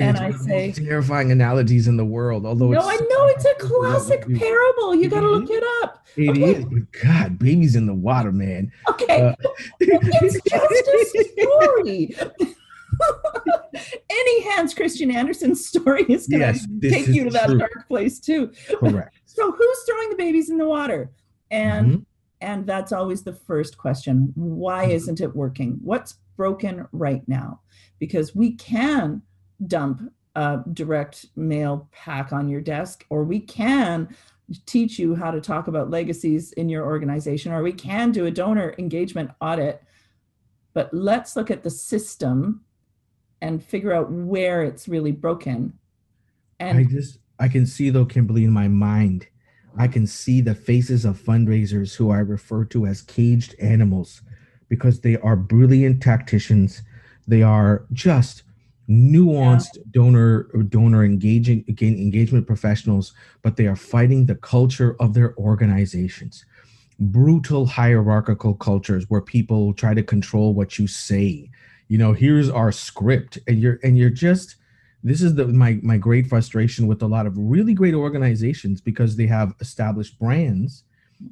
and 0.00 0.18
I 0.18 0.32
say 0.32 0.72
terrifying 0.72 1.30
analogies 1.30 1.86
in 1.86 1.96
the 1.96 2.04
world. 2.04 2.44
Although 2.44 2.70
no, 2.70 2.80
I 2.80 2.96
know 2.96 3.26
it's 3.26 3.44
a 3.44 3.54
classic 3.58 4.22
parable. 4.22 4.96
You 4.96 5.08
got 5.08 5.20
to 5.20 5.30
look 5.30 5.48
it 5.48 5.62
up. 5.84 6.04
It 6.16 6.30
okay. 6.30 6.54
is, 6.54 6.64
but 6.64 6.90
God, 7.02 7.38
babies 7.38 7.76
in 7.76 7.86
the 7.86 7.94
water, 7.94 8.32
man. 8.32 8.72
Okay, 8.88 9.20
uh, 9.20 9.34
it's 9.78 10.40
just 10.48 11.14
a 11.14 11.42
story. 11.42 12.16
any 14.10 14.42
Hans 14.50 14.74
Christian 14.74 15.10
Andersen 15.10 15.54
story 15.54 16.04
is 16.08 16.26
going 16.26 16.40
to 16.40 16.46
yes, 16.46 16.66
take 16.82 17.08
you 17.08 17.24
to 17.24 17.30
that 17.30 17.46
true. 17.46 17.58
dark 17.58 17.88
place 17.88 18.20
too. 18.20 18.52
Correct. 18.78 19.16
so 19.24 19.50
who's 19.52 19.78
throwing 19.86 20.10
the 20.10 20.16
babies 20.16 20.50
in 20.50 20.58
the 20.58 20.66
water? 20.66 21.10
And 21.50 21.86
mm-hmm. 21.86 22.00
and 22.40 22.66
that's 22.66 22.92
always 22.92 23.22
the 23.22 23.34
first 23.34 23.78
question. 23.78 24.32
Why 24.34 24.84
mm-hmm. 24.84 24.92
isn't 24.92 25.20
it 25.20 25.34
working? 25.34 25.78
What's 25.82 26.18
broken 26.36 26.86
right 26.92 27.22
now? 27.26 27.60
Because 27.98 28.34
we 28.34 28.56
can 28.56 29.22
dump 29.66 30.12
a 30.34 30.60
direct 30.72 31.26
mail 31.36 31.88
pack 31.92 32.32
on 32.32 32.48
your 32.48 32.60
desk, 32.60 33.04
or 33.10 33.24
we 33.24 33.38
can 33.40 34.08
teach 34.66 34.98
you 34.98 35.14
how 35.14 35.30
to 35.30 35.40
talk 35.40 35.68
about 35.68 35.90
legacies 35.90 36.52
in 36.52 36.68
your 36.68 36.84
organization, 36.84 37.52
or 37.52 37.62
we 37.62 37.72
can 37.72 38.10
do 38.10 38.26
a 38.26 38.30
donor 38.30 38.74
engagement 38.78 39.30
audit. 39.40 39.82
But 40.74 40.92
let's 40.92 41.36
look 41.36 41.50
at 41.50 41.62
the 41.62 41.70
system 41.70 42.64
and 43.42 43.62
figure 43.62 43.92
out 43.92 44.10
where 44.10 44.62
it's 44.62 44.88
really 44.88 45.10
broken. 45.10 45.74
And 46.60 46.78
I 46.78 46.84
just 46.84 47.18
I 47.38 47.48
can 47.48 47.66
see 47.66 47.90
though, 47.90 48.06
Kimberly, 48.06 48.44
in 48.44 48.52
my 48.52 48.68
mind, 48.68 49.26
I 49.76 49.88
can 49.88 50.06
see 50.06 50.40
the 50.40 50.54
faces 50.54 51.04
of 51.04 51.20
fundraisers 51.20 51.94
who 51.94 52.10
I 52.10 52.18
refer 52.18 52.64
to 52.66 52.86
as 52.86 53.02
caged 53.02 53.56
animals 53.60 54.22
because 54.68 55.00
they 55.00 55.16
are 55.18 55.36
brilliant 55.36 56.00
tacticians. 56.00 56.82
They 57.26 57.42
are 57.42 57.84
just 57.92 58.44
nuanced 58.88 59.76
yeah. 59.76 59.82
donor 59.90 60.44
donor 60.68 61.04
engaging 61.04 61.64
again 61.68 61.96
engagement 61.96 62.46
professionals, 62.46 63.12
but 63.42 63.56
they 63.56 63.66
are 63.66 63.76
fighting 63.76 64.26
the 64.26 64.36
culture 64.36 64.96
of 65.00 65.14
their 65.14 65.36
organizations. 65.36 66.44
Brutal 67.00 67.66
hierarchical 67.66 68.54
cultures 68.54 69.06
where 69.08 69.20
people 69.20 69.74
try 69.74 69.94
to 69.94 70.02
control 70.04 70.54
what 70.54 70.78
you 70.78 70.86
say 70.86 71.50
you 71.92 71.98
know 71.98 72.14
here's 72.14 72.48
our 72.48 72.72
script. 72.72 73.38
And 73.46 73.60
you're 73.60 73.78
and 73.82 73.98
you're 73.98 74.08
just 74.08 74.56
this 75.04 75.20
is 75.20 75.34
the 75.34 75.46
my 75.48 75.78
my 75.82 75.98
great 75.98 76.26
frustration 76.26 76.86
with 76.86 77.02
a 77.02 77.06
lot 77.06 77.26
of 77.26 77.36
really 77.36 77.74
great 77.74 77.92
organizations 77.92 78.80
because 78.80 79.14
they 79.14 79.26
have 79.26 79.54
established 79.60 80.18
brands. 80.18 80.84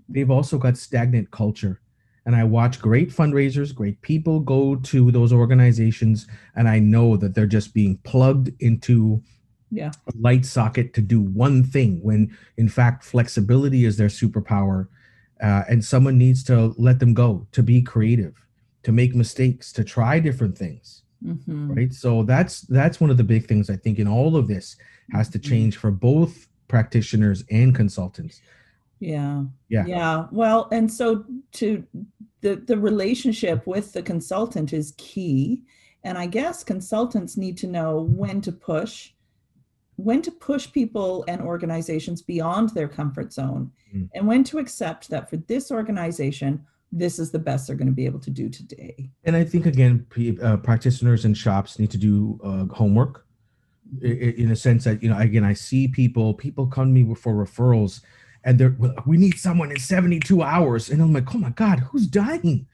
They've 0.06 0.30
also 0.30 0.58
got 0.58 0.76
stagnant 0.76 1.30
culture. 1.30 1.80
And 2.26 2.36
I 2.36 2.44
watch 2.44 2.78
great 2.78 3.08
fundraisers, 3.08 3.74
great 3.74 4.02
people 4.02 4.38
go 4.40 4.76
to 4.76 5.10
those 5.10 5.32
organizations, 5.32 6.26
and 6.54 6.68
I 6.68 6.78
know 6.78 7.16
that 7.16 7.34
they're 7.34 7.46
just 7.46 7.72
being 7.72 7.96
plugged 8.04 8.50
into 8.60 9.22
yeah. 9.70 9.92
a 10.08 10.12
light 10.20 10.44
socket 10.44 10.92
to 10.92 11.00
do 11.00 11.22
one 11.22 11.64
thing 11.64 12.00
when 12.02 12.36
in 12.58 12.68
fact 12.68 13.02
flexibility 13.02 13.86
is 13.86 13.96
their 13.96 14.08
superpower 14.08 14.88
uh, 15.42 15.62
and 15.70 15.82
someone 15.82 16.18
needs 16.18 16.44
to 16.44 16.74
let 16.76 16.98
them 16.98 17.14
go 17.14 17.46
to 17.52 17.62
be 17.62 17.80
creative 17.80 18.34
to 18.82 18.92
make 18.92 19.14
mistakes 19.14 19.72
to 19.72 19.84
try 19.84 20.18
different 20.20 20.56
things 20.56 21.02
Mhm. 21.24 21.76
right 21.76 21.92
so 21.92 22.22
that's 22.22 22.62
that's 22.62 22.98
one 23.00 23.10
of 23.10 23.18
the 23.18 23.24
big 23.34 23.46
things 23.46 23.68
i 23.68 23.76
think 23.76 23.98
in 23.98 24.08
all 24.08 24.36
of 24.36 24.48
this 24.48 24.76
has 25.12 25.28
to 25.28 25.38
Mhm. 25.38 25.44
change 25.50 25.76
for 25.76 25.90
both 25.90 26.48
practitioners 26.68 27.44
and 27.50 27.74
consultants 27.74 28.40
Yeah. 29.02 29.44
Yeah. 29.70 29.86
Yeah. 29.86 30.26
Well, 30.30 30.68
and 30.72 30.92
so 30.92 31.24
to 31.52 31.84
the 32.42 32.56
the 32.56 32.76
relationship 32.76 33.66
with 33.66 33.92
the 33.94 34.02
consultant 34.02 34.74
is 34.74 34.92
key. 34.98 35.62
And 36.04 36.18
I 36.18 36.26
guess 36.26 36.62
consultants 36.62 37.34
need 37.38 37.56
to 37.62 37.66
know 37.66 38.02
when 38.22 38.42
to 38.42 38.52
push, 38.52 39.12
when 39.96 40.20
to 40.20 40.30
push 40.30 40.70
people 40.70 41.24
and 41.28 41.40
organizations 41.40 42.20
beyond 42.20 42.66
their 42.70 42.88
comfort 42.88 43.32
zone, 43.32 43.72
Mm. 43.94 44.08
and 44.14 44.26
when 44.26 44.44
to 44.44 44.58
accept 44.58 45.08
that 45.08 45.30
for 45.30 45.38
this 45.38 45.70
organization, 45.70 46.52
this 46.92 47.18
is 47.18 47.30
the 47.30 47.38
best 47.38 47.66
they're 47.66 47.76
going 47.76 47.86
to 47.86 47.94
be 47.94 48.06
able 48.06 48.18
to 48.20 48.30
do 48.30 48.48
today. 48.48 49.10
and 49.24 49.36
i 49.36 49.44
think 49.44 49.66
again 49.66 50.06
uh, 50.42 50.56
practitioners 50.56 51.24
and 51.24 51.36
shops 51.36 51.78
need 51.78 51.90
to 51.90 51.98
do 51.98 52.38
uh, 52.42 52.66
homework. 52.74 53.26
In 54.02 54.52
a 54.52 54.56
sense 54.56 54.84
that 54.84 55.02
you 55.02 55.08
know 55.10 55.18
again 55.18 55.42
i 55.42 55.52
see 55.52 55.88
people 55.88 56.34
people 56.34 56.64
come 56.68 56.94
to 56.94 57.02
me 57.02 57.14
for 57.16 57.34
referrals 57.34 58.02
and 58.44 58.56
they're 58.56 58.76
we 59.04 59.16
need 59.16 59.36
someone 59.36 59.72
in 59.72 59.80
72 59.80 60.42
hours. 60.42 60.90
And 60.90 61.02
i'm 61.02 61.12
like 61.12 61.34
oh 61.34 61.38
my 61.38 61.50
god 61.50 61.80
who's 61.80 62.06
dying? 62.06 62.66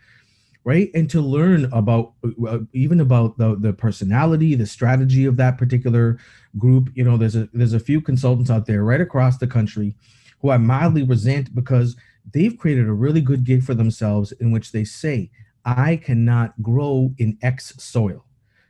Right? 0.64 0.90
And 0.94 1.08
to 1.11 1.20
learn 1.20 1.66
about 1.73 2.14
uh, 2.46 2.58
even 2.73 3.00
about 3.00 3.38
the 3.38 3.56
the 3.56 3.73
personality 3.73 4.54
the 4.54 4.66
strategy 4.66 5.25
of 5.25 5.38
that 5.38 5.56
particular 5.56 6.18
group 6.58 6.90
you 6.94 7.04
know 7.04 7.16
there's 7.16 7.37
a 7.37 7.49
there's 7.54 7.73
a 7.73 7.80
few 7.80 8.00
consultants 8.02 8.50
out 8.50 8.66
there 8.66 8.85
right 8.85 9.00
across 9.00 9.38
the 9.38 9.46
country 9.46 9.94
who 10.40 10.50
i 10.50 10.56
mildly 10.56 11.02
resent 11.02 11.54
because 11.54 11.96
they've 12.33 12.59
created 12.59 12.88
a 12.88 12.92
really 12.92 13.21
good 13.21 13.45
gig 13.45 13.62
for 13.62 13.75
themselves 13.75 14.33
in 14.33 14.50
which 14.50 14.73
they 14.73 14.85
say 14.85 15.30
i 15.64 15.97
cannot 15.97 16.61
grow 16.62 17.12
in 17.18 17.37
x 17.42 17.75
soil 17.78 18.26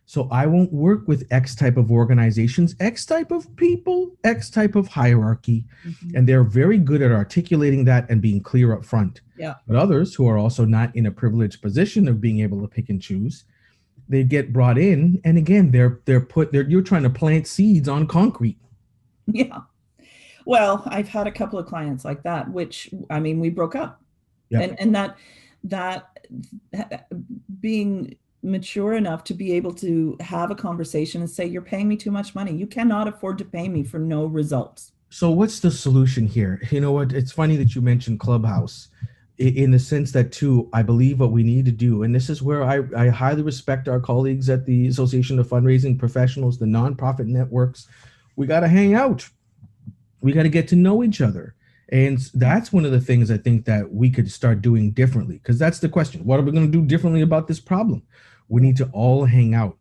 so 0.09 0.29
I 0.31 0.47
won't 0.47 0.73
work 0.73 1.09
with 1.09 1.27
X 1.33 1.57
type 1.57 1.77
of 1.77 1.91
organizations, 1.91 2.77
X 2.79 3.05
type 3.05 3.33
of 3.33 3.55
people, 3.57 4.13
X 4.23 4.51
type 4.51 4.77
of 4.77 4.87
hierarchy. 4.87 5.65
Mm-hmm. 5.85 6.17
And 6.17 6.29
they're 6.29 6.45
very 6.45 6.79
good 6.79 7.03
at 7.03 7.11
articulating 7.11 7.85
that 7.87 8.09
and 8.09 8.23
being 8.23 8.41
clear 8.41 8.73
up 8.73 8.85
front. 8.85 9.21
Yeah. 9.37 9.55
But 9.67 9.77
others 9.77 10.15
who 10.15 10.29
are 10.29 10.39
also 10.39 10.65
not 10.65 10.95
in 10.95 11.07
a 11.07 11.11
privileged 11.11 11.61
position 11.61 12.07
of 12.07 12.21
being 12.21 12.39
able 12.39 12.63
to 12.63 12.69
pick 12.69 12.89
and 12.89 13.03
choose, 13.03 13.45
they 14.09 14.23
get 14.23 14.53
brought 14.53 14.79
in. 14.79 15.21
And 15.25 15.37
again, 15.37 15.73
they're 15.73 16.01
they're 16.05 16.21
put 16.21 16.53
they're 16.53 16.69
you're 16.69 16.83
trying 16.83 17.03
to 17.03 17.11
plant 17.11 17.49
seeds 17.49 17.89
on 17.89 18.07
concrete. 18.07 18.59
Yeah. 19.27 19.63
Well, 20.47 20.83
I've 20.87 21.09
had 21.09 21.27
a 21.27 21.33
couple 21.33 21.59
of 21.59 21.67
clients 21.67 22.05
like 22.05 22.23
that, 22.23 22.51
which 22.51 22.89
I 23.11 23.21
mean, 23.21 23.41
we 23.41 23.51
broke 23.51 23.75
up. 23.75 24.01
Yeah. 24.49 24.61
And 24.61 24.81
and 24.81 24.95
that 24.95 25.19
that 25.65 26.29
being 27.61 28.17
mature 28.43 28.95
enough 28.95 29.25
to 29.25 29.35
be 29.35 29.53
able 29.53 29.75
to 29.75 30.17
have 30.21 30.51
a 30.51 30.55
conversation 30.55 31.21
and 31.21 31.29
say, 31.29 31.45
You're 31.45 31.63
paying 31.63 31.89
me 31.89 31.97
too 31.97 32.13
much 32.13 32.35
money. 32.35 32.55
You 32.55 32.67
cannot 32.67 33.09
afford 33.09 33.39
to 33.39 33.45
pay 33.45 33.69
me 33.69 33.83
for 33.83 33.99
no 33.99 34.27
results. 34.27 34.93
So 35.11 35.31
what's 35.31 35.61
the 35.61 35.71
solution 35.71 36.27
here? 36.27 36.61
You 36.71 36.81
know 36.81 36.93
what? 36.93 37.13
It's 37.13 37.33
funny 37.33 37.57
that 37.57 37.75
you 37.75 37.83
mentioned 37.83 38.21
Clubhouse 38.21 38.89
in 39.39 39.71
the 39.71 39.79
sense 39.79 40.13
that 40.13 40.33
too, 40.33 40.69
I 40.73 40.83
believe 40.83 41.21
what 41.21 41.31
we 41.31 41.43
need 41.43 41.67
to 41.67 41.73
do, 41.73 42.05
and 42.05 42.15
this 42.15 42.31
is 42.31 42.43
where 42.43 42.65
I, 42.65 42.81
I 42.97 43.09
highly 43.11 43.43
respect 43.43 43.87
our 43.87 44.01
colleagues 44.01 44.49
at 44.49 44.65
the 44.65 44.87
Association 44.87 45.39
of 45.39 45.47
Fundraising 45.47 45.99
Professionals, 45.99 46.59
the 46.59 46.65
nonprofit 46.65 47.27
networks. 47.27 47.87
We 48.37 48.47
got 48.47 48.61
to 48.61 48.69
hang 48.69 48.95
out. 48.95 49.29
We 50.21 50.33
got 50.33 50.45
to 50.45 50.49
get 50.49 50.69
to 50.69 50.77
know 50.77 51.03
each 51.05 51.21
other. 51.21 51.55
And 51.91 52.19
that's 52.35 52.73
one 52.73 52.85
of 52.85 52.91
the 52.91 53.01
things 53.01 53.31
I 53.31 53.37
think 53.39 53.65
that 53.67 53.93
we 53.93 54.11
could 54.11 54.31
start 54.31 54.61
doing 54.61 54.91
differently. 54.91 55.37
Because 55.37 55.59
that's 55.59 55.79
the 55.79 55.89
question. 55.89 56.25
What 56.25 56.41
are 56.41 56.43
we 56.43 56.53
going 56.53 56.71
to 56.71 56.79
do 56.79 56.85
differently 56.85 57.21
about 57.23 57.47
this 57.47 57.61
problem? 57.61 58.03
We 58.49 58.61
need 58.61 58.77
to 58.79 58.89
all 58.93 59.25
hang 59.25 59.55
out 59.55 59.77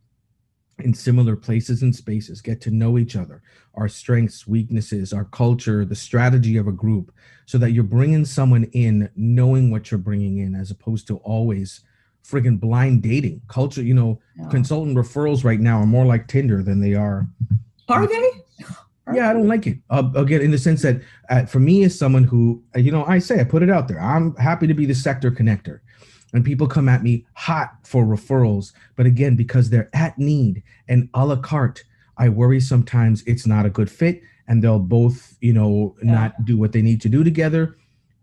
in 0.78 0.92
similar 0.92 1.36
places 1.36 1.82
and 1.82 1.96
spaces, 1.96 2.40
get 2.42 2.60
to 2.60 2.70
know 2.70 2.98
each 2.98 3.16
other, 3.16 3.42
our 3.74 3.88
strengths, 3.88 4.46
weaknesses, 4.46 5.12
our 5.12 5.24
culture, 5.24 5.84
the 5.84 5.94
strategy 5.96 6.58
of 6.58 6.68
a 6.68 6.72
group, 6.72 7.12
so 7.46 7.56
that 7.58 7.70
you're 7.70 7.82
bringing 7.82 8.24
someone 8.26 8.64
in 8.72 9.08
knowing 9.16 9.70
what 9.70 9.90
you're 9.90 9.98
bringing 9.98 10.38
in 10.38 10.54
as 10.54 10.70
opposed 10.70 11.06
to 11.06 11.16
always 11.18 11.80
friggin' 12.22 12.60
blind 12.60 13.02
dating. 13.02 13.40
Culture, 13.48 13.82
you 13.82 13.94
know, 13.94 14.20
Yeah. 14.36 14.48
consultant 14.48 14.96
referrals 14.96 15.44
right 15.44 15.60
now 15.60 15.80
are 15.80 15.86
more 15.86 16.04
like 16.04 16.28
Tinder 16.28 16.62
than 16.62 16.80
they 16.80 16.94
are 16.94 17.26
Are 17.88 18.06
they? 18.06 18.30
Yeah, 19.14 19.30
I 19.30 19.32
don't 19.32 19.46
like 19.46 19.66
it. 19.66 19.78
Uh, 19.88 20.10
again, 20.16 20.40
in 20.40 20.50
the 20.50 20.58
sense 20.58 20.82
that 20.82 21.00
uh, 21.30 21.46
for 21.46 21.60
me, 21.60 21.84
as 21.84 21.96
someone 21.96 22.24
who, 22.24 22.62
uh, 22.74 22.80
you 22.80 22.90
know, 22.90 23.04
I 23.04 23.18
say 23.20 23.40
I 23.40 23.44
put 23.44 23.62
it 23.62 23.70
out 23.70 23.86
there. 23.88 24.00
I'm 24.00 24.34
happy 24.36 24.66
to 24.66 24.74
be 24.74 24.84
the 24.86 24.94
sector 24.94 25.30
connector, 25.30 25.80
and 26.32 26.44
people 26.44 26.66
come 26.66 26.88
at 26.88 27.02
me 27.04 27.24
hot 27.34 27.74
for 27.84 28.04
referrals. 28.04 28.72
But 28.96 29.06
again, 29.06 29.36
because 29.36 29.70
they're 29.70 29.90
at 29.94 30.18
need 30.18 30.62
and 30.88 31.08
a 31.14 31.24
la 31.24 31.36
carte, 31.36 31.84
I 32.18 32.28
worry 32.30 32.60
sometimes 32.60 33.22
it's 33.26 33.46
not 33.46 33.64
a 33.64 33.70
good 33.70 33.90
fit, 33.90 34.22
and 34.48 34.62
they'll 34.62 34.80
both, 34.80 35.36
you 35.40 35.52
know, 35.52 35.94
Yeah. 36.02 36.12
not 36.12 36.44
do 36.44 36.58
what 36.58 36.72
they 36.72 36.82
need 36.82 37.00
to 37.02 37.08
do 37.08 37.22
together. 37.22 37.76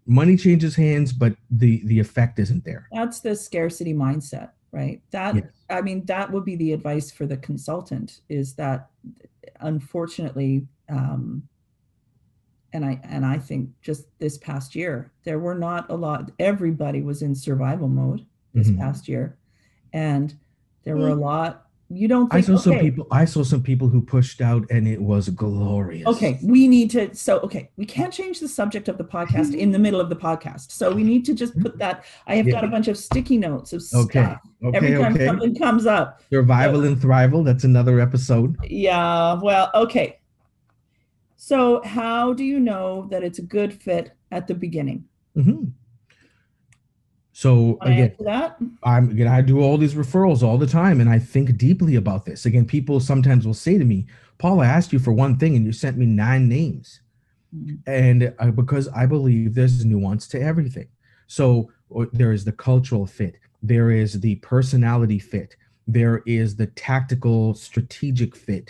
Money 0.05 0.35
changes 0.35 0.75
hands, 0.75 1.13
but 1.13 1.33
the 1.49 1.81
the 1.85 1.97
effect 1.99 2.39
isn't 2.39 2.65
there. 2.65 2.89
That's 2.91 3.21
the 3.21 3.37
scarcity 3.37 3.93
mindset, 3.93 4.49
right? 4.73 5.01
That 5.11 5.35
Yes. 5.35 5.45
I 5.69 5.79
mean, 5.79 6.03
that 6.07 6.29
would 6.29 6.43
be 6.43 6.57
the 6.57 6.73
advice 6.73 7.09
for 7.09 7.25
the 7.25 7.37
consultant 7.37 8.19
is 8.27 8.53
that 8.55 8.89
unfortunately, 9.59 10.67
um, 10.89 11.47
and 12.73 12.83
I 12.83 12.99
and 13.03 13.25
I 13.25 13.37
think 13.37 13.69
just 13.81 14.07
this 14.19 14.37
past 14.37 14.75
year, 14.75 15.11
there 15.23 15.39
were 15.39 15.55
not 15.55 15.89
a 15.89 15.95
lot, 15.95 16.31
everybody 16.39 17.01
was 17.01 17.21
in 17.21 17.35
survival 17.35 17.87
mode 17.87 18.25
this 18.53 18.69
Mhm. 18.69 18.77
past 18.79 19.07
year. 19.07 19.37
And 19.93 20.33
there 20.83 20.97
were 20.97 21.09
a 21.09 21.15
lot, 21.15 21.62
you 21.95 22.07
don't 22.07 22.33
I 22.33 22.41
think, 22.41 22.45
saw 22.59 22.63
some 22.71 22.79
people. 22.79 23.07
I 23.11 23.25
saw 23.25 23.43
some 23.43 23.61
people 23.63 23.87
who 23.89 24.01
pushed 24.01 24.41
out, 24.41 24.65
and 24.69 24.87
it 24.87 25.01
was 25.01 25.29
glorious. 25.29 26.07
okay, 26.07 26.39
we 26.43 26.67
need 26.67 26.89
to, 26.91 27.13
so, 27.15 27.39
okay, 27.39 27.69
we 27.77 27.85
can't 27.85 28.11
change 28.13 28.39
the 28.39 28.47
subject 28.47 28.87
of 28.87 28.97
the 28.97 29.03
podcast 29.03 29.53
in 29.55 29.71
the 29.71 29.79
middle 29.79 29.99
of 30.01 30.09
the 30.09 30.15
podcast. 30.15 30.71
So 30.71 30.91
we 30.91 31.03
need 31.03 31.25
to 31.25 31.33
just 31.33 31.57
put 31.59 31.77
that, 31.79 32.05
I 32.27 32.35
have 32.35 32.47
Yeah. 32.47 32.53
got 32.53 32.63
a 32.63 32.67
bunch 32.67 32.87
of 32.87 32.97
sticky 32.97 33.37
notes 33.37 33.73
of 33.73 33.81
Okay. 33.93 34.23
stuff. 34.23 34.39
Every 34.73 34.89
Okay. 34.95 34.97
time 35.03 35.13
Okay. 35.15 35.25
something 35.27 35.55
comes 35.55 35.85
up. 35.85 36.21
Survival 36.31 36.83
and 36.85 36.97
thrival. 36.97 37.43
That's 37.45 37.63
another 37.63 37.99
episode. 37.99 38.57
Yeah, 38.69 39.39
well, 39.41 39.69
okay. 39.75 40.19
So 41.35 41.81
how 41.83 42.33
do 42.33 42.43
you 42.43 42.59
know 42.59 43.07
that 43.11 43.23
it's 43.23 43.39
a 43.39 43.43
good 43.43 43.73
fit 43.73 44.11
at 44.31 44.47
the 44.47 44.55
beginning? 44.55 45.05
hmm 45.35 45.65
So 47.43 47.51
to 47.81 47.87
again, 47.91 48.11
that? 48.19 48.57
I'm 48.83 49.05
again, 49.11 49.27
I 49.27 49.41
do 49.41 49.59
all 49.61 49.77
these 49.77 49.95
referrals 49.95 50.41
all 50.43 50.57
the 50.57 50.71
time, 50.81 51.01
and 51.01 51.09
I 51.09 51.19
think 51.19 51.57
deeply 51.57 51.95
about 52.03 52.21
this. 52.25 52.45
Again, 52.45 52.65
people 52.65 52.99
sometimes 53.01 53.45
will 53.45 53.61
say 53.67 53.77
to 53.77 53.85
me, 53.93 53.99
"Paul, 54.37 54.61
I 54.61 54.67
asked 54.77 54.93
you 54.93 54.99
for 54.99 55.11
one 55.25 55.35
thing, 55.37 55.55
and 55.57 55.65
you 55.65 55.73
sent 55.73 55.97
me 55.97 56.05
nine 56.05 56.47
names." 56.47 56.87
Mhm. 57.55 57.77
and 57.85 58.19
uh, 58.39 58.51
because 58.61 58.85
I 59.01 59.05
believe 59.05 59.53
there's 59.53 59.85
nuance 59.85 60.25
to 60.29 60.37
everything. 60.51 60.87
So 61.27 61.45
uh, 61.95 62.05
there 62.19 62.31
is 62.37 62.43
the 62.45 62.51
cultural 62.69 63.05
fit, 63.05 63.35
there 63.61 63.89
is 64.03 64.11
the 64.25 64.35
personality 64.53 65.19
fit, 65.19 65.51
there 65.99 66.17
is 66.25 66.55
the 66.55 66.67
tactical 66.89 67.53
strategic 67.67 68.31
fit. 68.47 68.67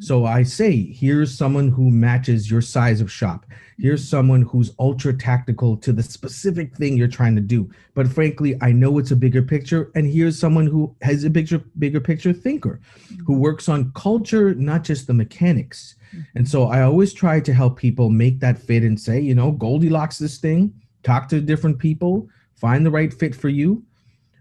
So 0.00 0.24
I 0.24 0.44
say, 0.44 0.82
here's 0.82 1.36
someone 1.36 1.68
who 1.68 1.90
matches 1.90 2.50
your 2.50 2.62
size 2.62 3.02
of 3.02 3.12
shop. 3.12 3.44
Here's 3.78 4.06
someone 4.06 4.40
who's 4.40 4.72
ultra 4.78 5.12
tactical 5.12 5.76
to 5.76 5.92
the 5.92 6.02
specific 6.02 6.74
thing 6.74 6.96
you're 6.96 7.06
trying 7.06 7.34
to 7.34 7.42
do. 7.42 7.70
But 7.92 8.08
frankly, 8.08 8.56
I 8.62 8.72
know 8.72 8.96
it's 8.98 9.10
a 9.10 9.16
bigger 9.16 9.42
picture. 9.42 9.90
And 9.94 10.06
here's 10.06 10.38
someone 10.38 10.66
who 10.66 10.96
has 11.02 11.24
a 11.24 11.30
bigger, 11.30 11.62
bigger 11.78 12.00
picture 12.00 12.32
thinker 12.32 12.80
who 13.26 13.38
works 13.38 13.68
on 13.68 13.92
culture, 13.92 14.54
not 14.54 14.84
just 14.84 15.06
the 15.06 15.12
mechanics. 15.12 15.96
And 16.34 16.48
so 16.48 16.68
I 16.68 16.80
always 16.80 17.12
try 17.12 17.38
to 17.38 17.52
help 17.52 17.78
people 17.78 18.08
make 18.08 18.40
that 18.40 18.58
fit 18.58 18.82
and 18.82 18.98
say, 18.98 19.20
you 19.20 19.34
know, 19.34 19.52
Goldilocks 19.52 20.16
this 20.16 20.38
thing, 20.38 20.72
talk 21.02 21.28
to 21.28 21.42
different 21.42 21.78
people, 21.78 22.26
find 22.56 22.86
the 22.86 22.90
right 22.90 23.12
fit 23.12 23.34
for 23.34 23.50
you. 23.50 23.84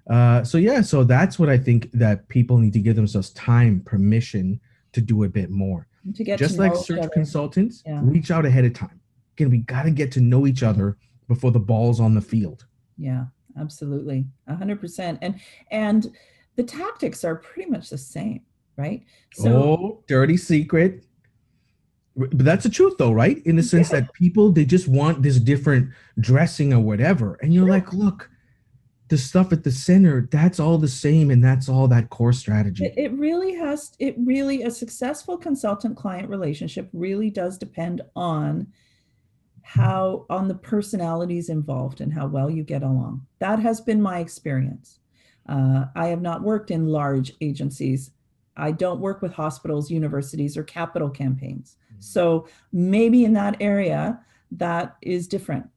Uh, 0.09 0.41
so 0.43 0.57
yeah, 0.57 0.79
so 0.79 1.03
that's 1.03 1.37
what 1.37 1.49
I 1.49 1.57
think 1.57 1.91
that 1.91 2.29
people 2.29 2.57
need 2.57 2.73
to 2.73 2.79
give 2.79 2.95
themselves 2.95 3.31
time, 3.31 3.81
permission 3.81 4.61
to 4.93 5.02
do 5.02 5.23
a 5.23 5.30
bit 5.30 5.49
more. 5.49 5.88
To 6.15 6.23
get 6.23 6.39
Just 6.39 6.58
like 6.58 6.75
search 6.75 6.99
other. 6.99 7.10
consultants, 7.10 7.84
Yeah. 7.86 8.02
reach 8.04 8.32
out 8.32 8.45
ahead 8.45 8.65
of 8.65 8.73
time. 8.73 8.99
Again, 9.38 9.52
we 9.52 9.60
got 9.60 9.84
to 9.84 9.91
get 9.91 10.12
to 10.13 10.21
know 10.21 10.47
each 10.47 10.63
other 10.63 10.97
before 11.28 11.52
the 11.52 11.60
ball's 11.60 11.99
on 11.99 12.15
the 12.15 12.21
field. 12.21 12.65
Yeah, 12.97 13.25
absolutely. 13.60 14.25
A 14.47 14.56
hundred 14.56 14.80
percent. 14.82 15.19
And 15.21 15.36
and 15.71 16.12
the 16.56 16.63
tactics 16.63 17.23
are 17.23 17.36
pretty 17.36 17.69
much 17.69 17.89
the 17.89 17.97
same, 17.97 18.41
right? 18.78 19.04
So 19.34 19.52
oh, 19.54 20.04
dirty 20.08 20.38
secret. 20.38 21.06
But 22.15 22.38
that's 22.39 22.63
the 22.63 22.69
truth, 22.69 22.95
though, 22.97 23.12
right? 23.13 23.38
In 23.45 23.56
the 23.56 23.63
sense 23.63 23.91
Yeah. 23.91 24.02
that 24.02 24.13
people 24.13 24.52
they 24.52 24.65
just 24.65 24.88
want 24.88 25.21
this 25.21 25.39
different 25.39 25.89
dressing 26.19 26.73
or 26.73 26.80
whatever, 26.82 27.36
and 27.41 27.54
you're 27.54 27.63
Sure. 27.65 27.69
like, 27.69 27.93
look, 27.93 28.30
the 29.09 29.17
stuff 29.17 29.51
at 29.51 29.63
the 29.63 29.71
center, 29.71 30.27
that's 30.31 30.59
all 30.59 30.77
the 30.77 30.87
same 30.87 31.31
and 31.31 31.43
that's 31.43 31.67
all 31.67 31.87
that 31.87 32.09
core 32.09 32.31
strategy. 32.31 32.91
It, 32.95 33.11
really 33.13 33.55
has, 33.55 33.91
it 33.99 34.15
really, 34.19 34.63
a 34.63 34.71
successful 34.71 35.37
consultant 35.37 35.97
client 35.97 36.29
relationship 36.29 36.89
really 36.93 37.31
does 37.31 37.57
depend 37.57 38.01
on 38.15 38.67
how, 39.63 40.25
on 40.29 40.47
the 40.47 40.55
personalities 40.55 41.49
involved 41.49 42.01
and 42.01 42.13
how 42.13 42.27
well 42.27 42.49
you 42.49 42.63
get 42.63 42.83
along. 42.83 43.25
That 43.39 43.59
has 43.59 43.81
been 43.81 44.01
my 44.01 44.19
experience. 44.19 44.99
Uh, 45.47 45.85
I 45.95 46.07
have 46.07 46.21
not 46.21 46.43
worked 46.43 46.69
in 46.69 46.87
large 46.87 47.33
agencies. 47.41 48.11
I 48.57 48.71
don't 48.71 48.99
work 48.99 49.23
with 49.23 49.33
hospitals, 49.33 49.89
universities, 49.89 50.55
or 50.55 50.63
capital 50.63 51.09
campaigns. 51.09 51.77
Mm-hmm. 51.91 52.01
So 52.01 52.47
maybe 52.71 53.25
in 53.25 53.33
that 53.33 53.57
area, 53.59 54.19
that 54.51 54.97
is 55.01 55.27
different. 55.27 55.67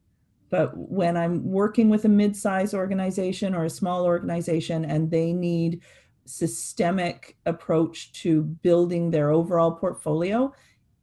But 0.53 0.77
when 0.77 1.17
I'm 1.17 1.43
working 1.51 1.89
with 1.89 2.05
a 2.05 2.11
mid-sized 2.11 2.75
organization 2.75 3.55
or 3.55 3.65
a 3.65 3.71
small 3.71 4.05
organization 4.05 4.85
and 4.85 5.11
they 5.11 5.33
need 5.33 5.81
systemic 6.27 7.39
approach 7.47 8.13
to 8.21 8.43
building 8.43 9.11
their 9.11 9.31
overall 9.31 9.73
portfolio, 9.73 10.53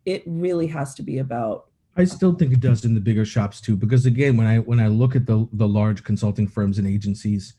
it 0.06 0.22
really 0.28 0.68
has 0.68 0.94
to 0.96 1.02
be 1.02 1.18
about 1.18 1.66
I 1.98 2.04
still 2.04 2.36
think 2.36 2.54
it 2.54 2.60
does 2.60 2.86
in 2.86 2.94
the 2.94 3.02
bigger 3.02 3.26
shops 3.26 3.60
too, 3.60 3.76
because 3.76 4.06
again, 4.06 4.38
when 4.38 4.46
I 4.46 4.60
when 4.60 4.80
I 4.80 4.88
look 4.88 5.16
at 5.16 5.26
the 5.26 5.50
the 5.54 5.68
large 5.68 6.04
consulting 6.04 6.48
firms 6.48 6.78
and 6.78 6.88
agencies, 6.88 7.56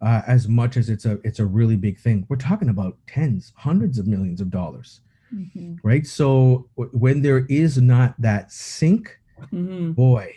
uh, 0.00 0.22
as 0.26 0.48
much 0.48 0.78
as 0.78 0.88
it's 0.88 1.04
a 1.04 1.20
it's 1.24 1.40
a 1.40 1.46
really 1.46 1.76
big 1.76 2.00
thing, 2.00 2.24
we're 2.30 2.36
talking 2.36 2.70
about 2.70 2.96
tens, 3.06 3.52
hundreds 3.54 3.98
of 3.98 4.06
millions 4.06 4.40
of 4.40 4.48
dollars, 4.50 5.02
mm-hmm. 5.32 5.74
right? 5.82 6.06
So 6.06 6.70
w- 6.78 6.98
when 6.98 7.20
there 7.20 7.44
is 7.50 7.76
not 7.76 8.14
that 8.18 8.50
sync, 8.50 9.20
mm-hmm. 9.52 9.92
boy, 9.92 10.34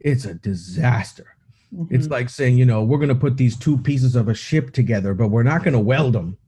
it's 0.00 0.24
a 0.24 0.34
disaster. 0.34 1.36
Mm-hmm. 1.74 1.94
It's 1.94 2.08
like 2.08 2.28
saying, 2.28 2.56
you 2.56 2.64
know, 2.64 2.82
we're 2.82 2.98
going 2.98 3.08
to 3.08 3.14
put 3.14 3.36
these 3.36 3.56
two 3.56 3.76
pieces 3.78 4.16
of 4.16 4.28
a 4.28 4.34
ship 4.34 4.72
together, 4.72 5.14
but 5.14 5.28
we're 5.28 5.42
not 5.42 5.62
going 5.62 5.74
to 5.74 5.80
weld 5.80 6.14
them. 6.14 6.38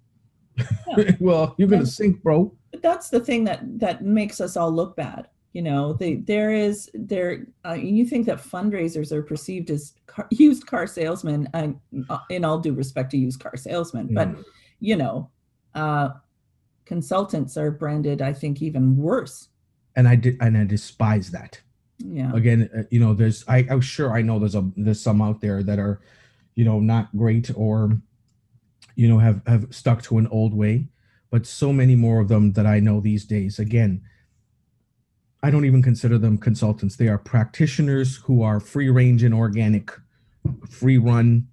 Yeah. 0.97 1.13
well, 1.21 1.55
you're 1.59 1.69
going 1.69 1.85
to 1.85 1.87
sink, 1.87 2.23
bro. 2.23 2.55
But 2.71 2.83
that's 2.83 3.11
the 3.11 3.21
thing 3.21 3.45
that 3.45 3.61
that 3.79 4.05
makes 4.05 4.41
us 4.41 4.57
all 4.57 4.71
look 4.71 4.97
bad. 4.97 5.29
You 5.53 5.63
know, 5.63 5.95
they, 5.95 6.17
there 6.17 6.53
is 6.53 6.91
there. 6.95 7.47
Uh, 7.65 7.73
you 7.73 8.05
think 8.05 8.27
that 8.27 8.39
fundraisers 8.39 9.13
are 9.13 9.23
perceived 9.23 9.71
as 9.71 9.95
car, 10.07 10.27
used 10.31 10.67
car 10.67 10.87
salesmen, 10.87 11.49
and 11.55 11.81
uh, 12.11 12.19
in 12.31 12.45
all 12.45 12.59
due 12.59 12.75
respect 12.75 13.11
to 13.13 13.19
used 13.19 13.41
car 13.41 13.57
salesmen, 13.57 14.09
mm. 14.09 14.15
but 14.15 14.45
you 14.81 14.97
know, 14.97 15.31
uh, 15.75 16.11
consultants 16.85 17.57
are 17.57 17.71
branded, 17.71 18.23
I 18.23 18.33
think, 18.33 18.63
even 18.63 18.97
worse. 18.97 19.49
And 19.97 20.07
I 20.07 20.15
did, 20.17 20.37
and 20.41 20.57
I 20.57 20.65
despise 20.65 21.31
that 21.33 21.61
yeah. 21.99 22.33
Again 22.35 22.71
uh, 22.77 22.83
you 22.91 23.01
know 23.01 23.13
there's 23.13 23.45
I, 23.49 23.67
i'm 23.71 23.81
sure 23.81 24.13
i 24.13 24.23
know 24.23 24.39
there's 24.39 24.55
a 24.55 24.71
there's 24.77 25.01
some 25.01 25.21
out 25.21 25.41
there 25.41 25.63
that 25.63 25.79
are 25.79 26.01
you 26.55 26.65
know 26.65 26.79
not 26.81 27.15
great 27.17 27.51
or 27.57 27.99
you 28.95 29.09
know 29.09 29.19
have 29.19 29.43
have 29.47 29.67
stuck 29.71 30.03
to 30.03 30.19
an 30.19 30.29
old 30.29 30.55
way 30.55 30.87
but 31.31 31.47
so 31.47 31.73
many 31.73 31.95
more 31.95 32.21
of 32.21 32.29
them 32.29 32.53
that 32.53 32.67
i 32.67 32.81
know 32.81 33.01
these 33.01 33.25
days. 33.25 33.59
Again 33.59 34.03
i 35.43 35.51
don't 35.51 35.65
even 35.65 35.83
consider 35.83 36.19
them 36.19 36.39
consultants. 36.39 36.97
They 36.97 37.09
are 37.09 37.19
practitioners 37.19 38.17
who 38.17 38.43
are 38.43 38.61
free 38.61 38.91
range 38.91 39.23
and 39.23 39.35
organic 39.35 39.91
free 40.69 40.99
run 40.99 41.49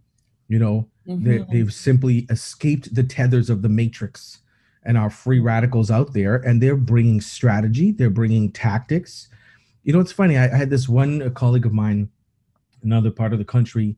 you 0.48 0.60
know? 0.60 0.88
Mm-hmm. 1.08 1.24
they, 1.24 1.46
they've 1.52 1.74
simply 1.74 2.26
escaped 2.32 2.94
the 2.96 3.04
tethers 3.04 3.52
of 3.52 3.62
the 3.62 3.70
matrix 3.70 4.40
and 4.84 4.98
are 4.98 5.10
free 5.12 5.40
radicals 5.40 5.92
out 5.92 6.14
there 6.14 6.36
and 6.38 6.62
they're 6.62 6.76
bringing 6.76 7.22
strategy 7.22 7.92
they're 7.92 8.10
bringing 8.10 8.52
tactics 8.52 9.28
you 9.86 9.94
know, 9.94 10.00
it's 10.00 10.12
funny. 10.12 10.36
I, 10.38 10.46
I 10.46 10.58
had 10.58 10.72
this 10.72 10.90
one 10.90 11.32
colleague 11.36 11.66
of 11.66 11.74
mine, 11.74 12.10
another 12.84 13.12
part 13.12 13.34
of 13.34 13.40
the 13.40 13.46
country, 13.46 13.96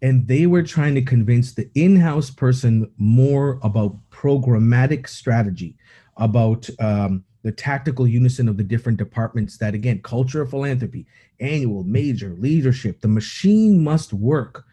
and 0.00 0.26
they 0.26 0.46
were 0.46 0.62
trying 0.62 0.94
to 0.94 1.02
convince 1.02 1.52
the 1.52 1.70
in-house 1.74 2.30
person 2.30 2.90
more 2.96 3.60
about 3.62 3.96
programmatic 4.10 5.06
strategy, 5.08 5.76
about 6.16 6.68
um, 6.80 7.22
the 7.42 7.52
tactical 7.52 8.06
unison 8.06 8.48
of 8.48 8.56
the 8.56 8.64
different 8.64 8.98
departments. 8.98 9.58
That 9.58 9.74
again, 9.74 10.00
culture 10.00 10.40
of 10.40 10.50
philanthropy, 10.50 11.06
annual, 11.38 11.84
major, 11.84 12.34
leadership. 12.38 13.02
The 13.02 13.08
machine 13.08 13.84
must 13.84 14.14
work, 14.14 14.64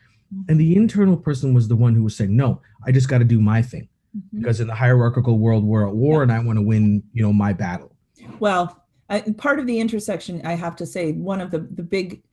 and 0.47 0.58
the 0.58 0.78
internal 0.78 1.17
person 1.17 1.54
was 1.54 1.67
the 1.67 1.76
one 1.76 1.93
who 1.93 2.04
was 2.04 2.15
saying, 2.15 2.36
"No, 2.36 2.62
I 2.86 2.93
just 2.93 3.10
got 3.10 3.17
to 3.17 3.26
do 3.26 3.41
my 3.41 3.62
thing." 3.62 3.89
Mm-hmm. 4.17 4.39
Because 4.39 4.62
in 4.62 4.67
the 4.67 4.76
hierarchical 4.76 5.39
world, 5.39 5.65
we're 5.65 5.86
at 5.88 5.93
war, 5.93 6.23
and 6.23 6.32
I 6.32 6.39
want 6.39 6.58
to 6.58 6.63
win, 6.63 7.04
you 7.12 7.21
know, 7.21 7.34
my 7.34 7.52
battle. 7.52 7.91
Well, 8.39 8.83
I, 9.09 9.21
part 9.37 9.59
of 9.59 9.67
the 9.67 9.79
intersection, 9.79 10.45
I 10.45 10.53
have 10.53 10.75
to 10.77 10.85
say, 10.85 11.11
one 11.13 11.41
of 11.41 11.51
the, 11.51 11.59
the 11.59 11.83
big 11.83 12.23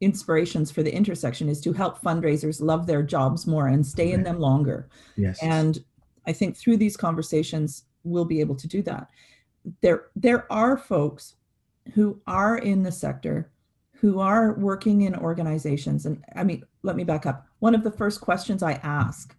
inspirations 0.00 0.70
for 0.70 0.82
the 0.82 0.94
intersection 0.94 1.48
is 1.48 1.60
to 1.60 1.72
help 1.72 2.00
fundraisers 2.00 2.60
love 2.60 2.86
their 2.86 3.02
jobs 3.02 3.46
more 3.46 3.68
and 3.68 3.86
stay 3.86 4.12
in 4.12 4.22
them 4.22 4.38
longer. 4.38 4.88
Yes. 5.16 5.42
And 5.42 5.78
I 6.26 6.32
think 6.32 6.56
through 6.56 6.78
these 6.78 6.96
conversations, 6.96 7.84
we'll 8.04 8.24
be 8.24 8.40
able 8.40 8.56
to 8.56 8.68
do 8.68 8.82
that. 8.82 9.08
There, 9.82 10.06
there 10.16 10.50
are 10.50 10.76
folks 10.76 11.34
who 11.94 12.20
are 12.26 12.58
in 12.58 12.82
the 12.82 12.92
sector 12.92 13.50
who 13.92 14.20
are 14.20 14.54
working 14.54 15.02
in 15.02 15.14
organizations. 15.14 16.06
And 16.06 16.24
I 16.34 16.44
mean, 16.44 16.64
let 16.82 16.96
me 16.96 17.04
back 17.04 17.26
up. 17.26 17.46
One 17.58 17.74
of 17.74 17.84
the 17.84 17.90
first 17.90 18.22
questions 18.22 18.62
I 18.62 18.74
ask, 18.82 19.36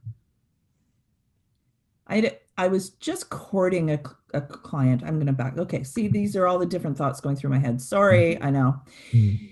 I, 2.11 2.37
I 2.57 2.67
was 2.67 2.89
just 2.91 3.29
courting 3.29 3.89
a, 3.89 3.99
a 4.33 4.41
client. 4.41 5.01
I'm 5.03 5.15
going 5.15 5.27
to 5.27 5.33
back. 5.33 5.57
Okay, 5.57 5.83
see, 5.83 6.07
these 6.07 6.35
are 6.35 6.45
all 6.45 6.59
the 6.59 6.65
different 6.65 6.97
thoughts 6.97 7.21
going 7.21 7.37
through 7.37 7.51
my 7.51 7.59
head. 7.59 7.81
Sorry, 7.81 8.35
mm-hmm. 8.35 8.45
I 8.45 8.49
know. 8.49 8.81
Mm-hmm. 9.11 9.45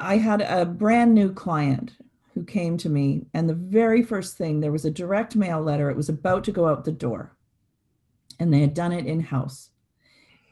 I 0.00 0.16
had 0.16 0.42
a 0.42 0.64
brand 0.64 1.14
new 1.14 1.32
client 1.32 1.96
who 2.34 2.44
came 2.44 2.76
to 2.78 2.88
me, 2.88 3.26
and 3.34 3.48
the 3.48 3.54
very 3.54 4.02
first 4.02 4.36
thing, 4.36 4.60
there 4.60 4.72
was 4.72 4.84
a 4.84 4.90
direct 4.90 5.34
mail 5.34 5.60
letter. 5.60 5.90
It 5.90 5.96
was 5.96 6.08
about 6.08 6.44
to 6.44 6.52
go 6.52 6.68
out 6.68 6.84
the 6.84 6.92
door, 6.92 7.36
and 8.38 8.52
they 8.52 8.60
had 8.60 8.74
done 8.74 8.92
it 8.92 9.06
in 9.06 9.20
house 9.20 9.70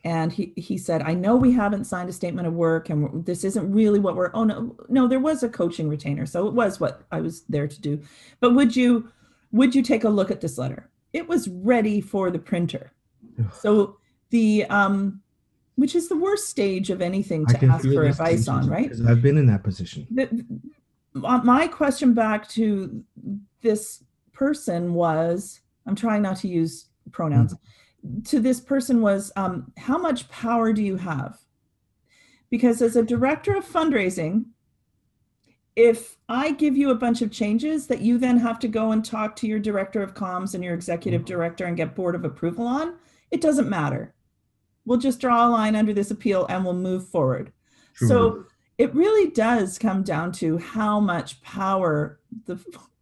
and 0.07 0.33
he, 0.33 0.53
he 0.57 0.79
said 0.79 1.03
i 1.03 1.13
know 1.13 1.35
we 1.35 1.51
haven't 1.51 1.85
signed 1.85 2.09
a 2.09 2.13
statement 2.13 2.47
of 2.47 2.55
work 2.55 2.89
and 2.91 3.27
this 3.27 3.43
isn't 3.43 3.73
really 3.73 3.99
what 3.99 4.15
we're 4.15 4.31
oh 4.35 4.45
no 4.45 4.77
no 4.89 5.09
there 5.09 5.19
was 5.19 5.43
a 5.43 5.49
coaching 5.49 5.89
retainer 5.89 6.25
so 6.25 6.47
it 6.47 6.55
was 6.55 6.79
what 6.79 7.03
i 7.11 7.21
was 7.21 7.43
there 7.49 7.67
to 7.67 7.81
do. 7.81 8.01
But 8.41 8.55
would 8.55 8.77
you 8.77 9.11
would 9.53 9.75
you 9.75 9.83
take 9.83 10.05
a 10.05 10.09
look 10.09 10.31
at 10.31 10.41
this 10.41 10.59
letter? 10.59 10.91
It 11.13 11.27
was 11.29 11.49
ready 11.49 12.01
for 12.01 12.31
the 12.31 12.39
printer. 12.39 12.93
So 13.53 13.99
the 14.31 14.65
um 14.67 15.23
which 15.75 15.95
is 15.95 16.09
the 16.09 16.17
worst 16.17 16.49
stage 16.49 16.89
of 16.89 17.03
anything 17.03 17.45
to 17.47 17.67
ask 17.67 17.85
for 17.85 18.05
advice 18.05 18.49
on 18.49 18.69
right? 18.69 18.91
i've 19.09 19.23
been 19.23 19.39
in 19.39 19.47
that 19.47 19.63
position. 19.63 20.07
The, 20.11 20.45
my 21.15 21.67
question 21.67 22.15
back 22.15 22.49
to 22.51 23.03
this 23.63 24.05
person 24.33 24.95
was 24.95 25.61
i'm 25.87 25.97
trying 25.97 26.23
not 26.23 26.37
to 26.39 26.49
use 26.49 26.87
pronouns 27.11 27.55
mm-hmm 27.55 27.73
to 28.25 28.41
this 28.41 28.61
person 28.61 29.01
was 29.01 29.33
um, 29.37 29.73
how 29.77 29.99
much 29.99 30.29
power 30.29 30.73
do 30.73 30.83
you 30.83 30.97
have? 30.97 31.39
Because 32.51 32.81
as 32.83 32.97
a 32.97 33.03
director 33.03 33.57
of 33.57 33.65
fundraising, 33.65 34.47
if 35.75 36.17
I 36.29 36.53
give 36.53 36.77
you 36.77 36.91
a 36.91 36.95
bunch 36.95 37.21
of 37.21 37.31
changes 37.31 37.87
that 37.89 38.01
you 38.01 38.19
then 38.19 38.39
have 38.39 38.59
to 38.61 38.69
go 38.69 38.93
and 38.93 39.05
talk 39.05 39.37
to 39.37 39.47
your 39.47 39.59
director 39.59 40.03
of 40.03 40.15
comms 40.15 40.55
and 40.55 40.65
your 40.65 40.75
executive 40.75 41.23
mm-hmm. 41.23 41.35
director 41.35 41.67
and 41.67 41.77
get 41.77 41.95
board 41.95 42.15
of 42.15 42.25
approval 42.25 42.67
on, 42.67 42.95
it 43.31 43.41
doesn't 43.41 43.69
matter. 43.69 44.15
We'll 44.87 44.99
just 44.99 45.21
draw 45.21 45.47
a 45.47 45.51
line 45.51 45.77
under 45.77 45.93
this 45.93 46.11
appeal 46.11 46.47
and 46.47 46.65
we'll 46.65 46.75
move 46.75 47.09
forward. 47.09 47.53
True. 47.95 48.09
So 48.09 48.45
it 48.79 48.95
really 48.95 49.31
does 49.31 49.79
come 49.79 50.03
down 50.03 50.33
to 50.33 50.59
how 50.59 51.01
much 51.01 51.43
power 51.43 52.21
the 52.47 52.57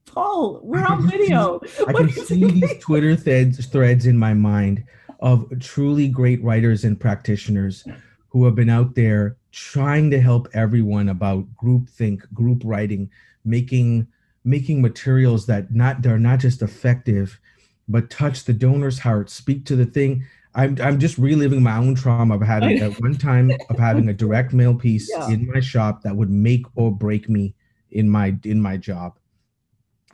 Paul, 0.07 0.61
we're 0.62 0.85
on 0.85 1.09
video. 1.09 1.61
I 1.87 1.93
can 1.93 2.11
see 2.11 2.45
these 2.45 2.79
Twitter 2.79 3.17
threads 3.17 3.64
threads 3.67 4.07
in 4.07 4.17
my 4.17 4.35
mind 4.35 4.85
of 5.21 5.47
truly 5.61 6.09
great 6.09 6.43
writers 6.43 6.85
and 6.85 7.01
practitioners 7.01 7.85
who 8.29 8.45
have 8.45 8.55
been 8.55 8.69
out 8.69 8.95
there 8.95 9.37
trying 9.53 10.11
to 10.11 10.21
help 10.21 10.49
everyone 10.53 11.09
about 11.09 11.55
group 11.57 11.88
think, 11.88 12.23
group 12.35 12.62
writing, 12.64 13.11
making 13.45 14.07
making 14.45 14.83
materials 14.83 15.47
that 15.47 15.73
not 15.73 16.03
they're 16.03 16.19
not 16.19 16.40
just 16.40 16.61
effective, 16.62 17.40
but 17.88 18.11
touch 18.11 18.45
the 18.45 18.53
donor's 18.53 18.99
heart, 18.99 19.31
speak 19.31 19.64
to 19.67 19.77
the 19.77 19.87
thing. 19.87 20.25
I'm 20.55 20.77
I'm 20.81 21.01
just 21.01 21.19
reliving 21.19 21.62
my 21.62 21.79
own 21.79 21.95
trauma 21.95 22.35
of 22.35 22.43
having 22.43 22.79
at 22.83 23.01
one 23.01 23.14
time 23.14 23.51
of 23.71 23.79
having 23.79 24.09
a 24.09 24.14
direct 24.14 24.53
mail 24.53 24.75
piece 24.75 25.11
yeah. 25.11 25.29
in 25.29 25.51
my 25.53 25.61
shop 25.61 26.03
that 26.03 26.14
would 26.14 26.31
make 26.31 26.67
or 26.75 26.93
break 26.93 27.29
me 27.29 27.55
in 27.90 28.09
my 28.09 28.37
in 28.45 28.61
my 28.61 28.77
job. 28.77 29.14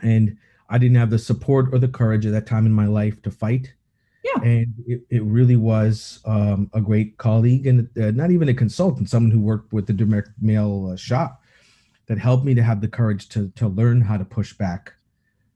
And 0.03 0.37
I 0.69 0.79
didn't 0.79 0.97
have 0.97 1.11
the 1.11 1.19
support 1.19 1.73
or 1.73 1.79
the 1.79 1.89
courage 1.89 2.27
at 2.27 2.33
that 2.33 2.47
time 2.47 2.67
in 2.67 2.73
my 2.73 2.87
life 2.87 3.21
to 3.23 3.31
fight. 3.31 3.73
Yeah. 4.25 4.43
And 4.43 4.75
it, 4.87 5.03
it 5.11 5.23
really 5.23 5.57
was 5.57 6.21
um, 6.25 6.71
a 6.75 6.81
great 6.81 7.17
colleague 7.19 7.67
and 7.67 7.89
uh, 7.99 8.11
not 8.11 8.31
even 8.31 8.49
a 8.49 8.55
consultant, 8.55 9.09
someone 9.09 9.31
who 9.31 9.41
worked 9.41 9.73
with 9.73 9.87
the 9.87 9.93
direct 9.93 10.31
mail 10.41 10.91
uh, 10.93 10.97
shop 10.97 11.43
that 12.07 12.19
helped 12.19 12.45
me 12.45 12.55
to 12.55 12.63
have 12.63 12.81
the 12.81 12.89
courage 12.89 13.29
to, 13.31 13.49
to 13.57 13.69
learn 13.69 14.01
how 14.01 14.17
to 14.17 14.25
push 14.25 14.53
back. 14.53 14.93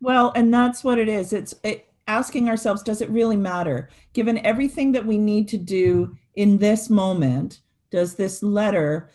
Well, 0.00 0.32
and 0.34 0.52
that's 0.52 0.82
what 0.82 0.98
it 0.98 1.08
is. 1.08 1.32
It's 1.32 1.54
it, 1.62 1.92
asking 2.06 2.48
ourselves, 2.48 2.82
does 2.82 3.00
it 3.00 3.10
really 3.10 3.36
matter? 3.36 3.90
Given 4.12 4.44
everything 4.46 4.92
that 4.92 5.04
we 5.04 5.18
need 5.18 5.48
to 5.48 5.58
do 5.58 6.16
in 6.34 6.58
this 6.58 6.88
moment, 6.88 7.60
does 7.90 8.14
this 8.14 8.42
letter, 8.42 9.10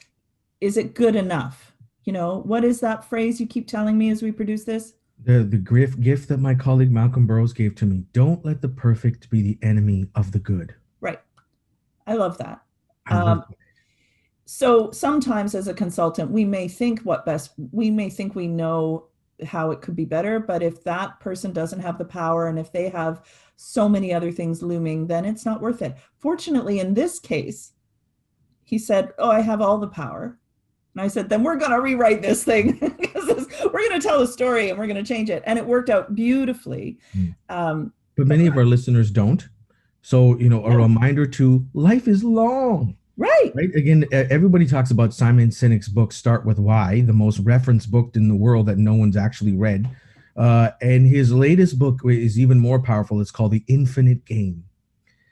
is 0.62 0.78
it 0.78 0.94
good 0.94 1.16
enough? 1.16 1.70
you 2.10 2.14
know, 2.14 2.42
what 2.46 2.64
is 2.64 2.80
that 2.80 3.06
phrase 3.06 3.40
you 3.40 3.46
keep 3.46 3.68
telling 3.68 3.96
me 3.96 4.10
as 4.10 4.24
we 4.24 4.32
produce 4.32 4.64
this? 4.64 4.94
The 5.24 5.44
the 5.44 5.58
gift 5.58 6.00
gift 6.00 6.30
that 6.30 6.40
my 6.40 6.56
colleague 6.56 6.92
Malcolm 6.92 7.28
Burrows 7.28 7.54
gave 7.54 7.76
to 7.76 7.86
me. 7.86 8.06
Don't 8.14 8.44
let 8.46 8.62
the 8.62 8.70
perfect 8.70 9.30
be 9.30 9.42
the 9.42 9.58
enemy 9.62 10.08
of 10.16 10.32
the 10.32 10.40
good. 10.40 10.76
Right. 11.02 11.20
I 12.08 12.14
love 12.16 12.38
that. 12.38 12.62
I 13.06 13.22
love 13.22 13.38
Um, 13.40 13.44
so 14.46 14.90
sometimes 14.92 15.54
as 15.56 15.68
a 15.68 15.74
consultant 15.74 16.32
we 16.32 16.44
may 16.46 16.68
think 16.68 17.02
what 17.02 17.26
best 17.26 17.52
we 17.72 17.92
may 17.92 18.10
think 18.10 18.34
we 18.34 18.48
know 18.48 19.06
how 19.46 19.70
it 19.72 19.82
could 19.82 19.96
be 19.96 20.06
better 20.06 20.40
but 20.40 20.62
if 20.64 20.84
that 20.84 21.20
person 21.20 21.54
doesn't 21.54 21.80
have 21.82 21.98
the 22.00 22.06
power 22.06 22.48
and 22.48 22.58
if 22.58 22.72
they 22.72 22.90
have 22.90 23.22
so 23.58 23.88
many 23.88 24.12
other 24.14 24.32
things 24.32 24.64
looming 24.64 25.06
then 25.08 25.24
it's 25.24 25.46
not 25.46 25.62
worth 25.62 25.82
it 25.84 25.96
fortunately 26.18 26.80
in 26.80 26.94
this 26.96 27.20
case 27.20 27.74
he 28.66 28.78
said 28.80 29.12
oh 29.20 29.30
i 29.30 29.40
have 29.40 29.62
all 29.62 29.78
the 29.78 29.88
power 29.88 30.38
and 30.96 31.02
i 31.02 31.08
said 31.08 31.30
then 31.30 31.44
we're 31.44 31.56
going 31.56 31.72
to 31.72 31.80
rewrite 31.80 32.22
this 32.24 32.44
thing 32.44 32.72
because 32.80 32.98
this- 32.98 33.06
we're 33.06 33.09
going 34.00 34.02
to 34.02 34.08
tell 34.08 34.20
the 34.20 34.28
story 34.28 34.70
and 34.70 34.80
we're 34.80 34.88
going 34.88 35.04
to 35.04 35.14
change 35.14 35.30
it 35.30 35.44
and 35.46 35.60
it 35.60 35.66
worked 35.66 35.90
out 35.90 36.16
beautifully 36.16 36.98
Mm. 37.16 37.36
um, 37.50 37.94
but 38.18 38.28
many 38.28 38.48
of 38.48 38.58
our 38.58 38.66
listeners 38.66 39.12
don't. 39.12 39.48
So, 40.02 40.38
you 40.40 40.50
know, 40.50 40.66
a 40.66 40.70
Yeah. 40.72 40.76
reminder 40.78 41.26
to 41.26 41.66
life 41.74 42.08
is 42.08 42.24
long, 42.24 42.96
right 43.18 43.52
right? 43.56 43.74
Again, 43.76 44.06
everybody 44.12 44.66
talks 44.66 44.92
about 44.92 45.14
Simon 45.14 45.50
Sinek's 45.50 45.88
book, 45.88 46.12
Start 46.12 46.46
With 46.46 46.60
Why, 46.60 47.02
the 47.02 47.14
most 47.14 47.40
referenced 47.40 47.92
book 47.92 48.16
in 48.16 48.28
the 48.28 48.36
world 48.36 48.66
that 48.68 48.78
no 48.78 48.94
one's 48.94 49.16
actually 49.18 49.54
read. 49.54 49.90
Uh, 50.36 50.72
and 50.82 51.08
his 51.08 51.32
latest 51.34 51.80
book 51.80 52.00
is 52.06 52.38
even 52.40 52.60
more 52.60 52.80
powerful. 52.82 53.20
It's 53.22 53.32
called 53.32 53.52
The 53.52 53.64
Infinite 53.68 54.26
Game. 54.26 54.64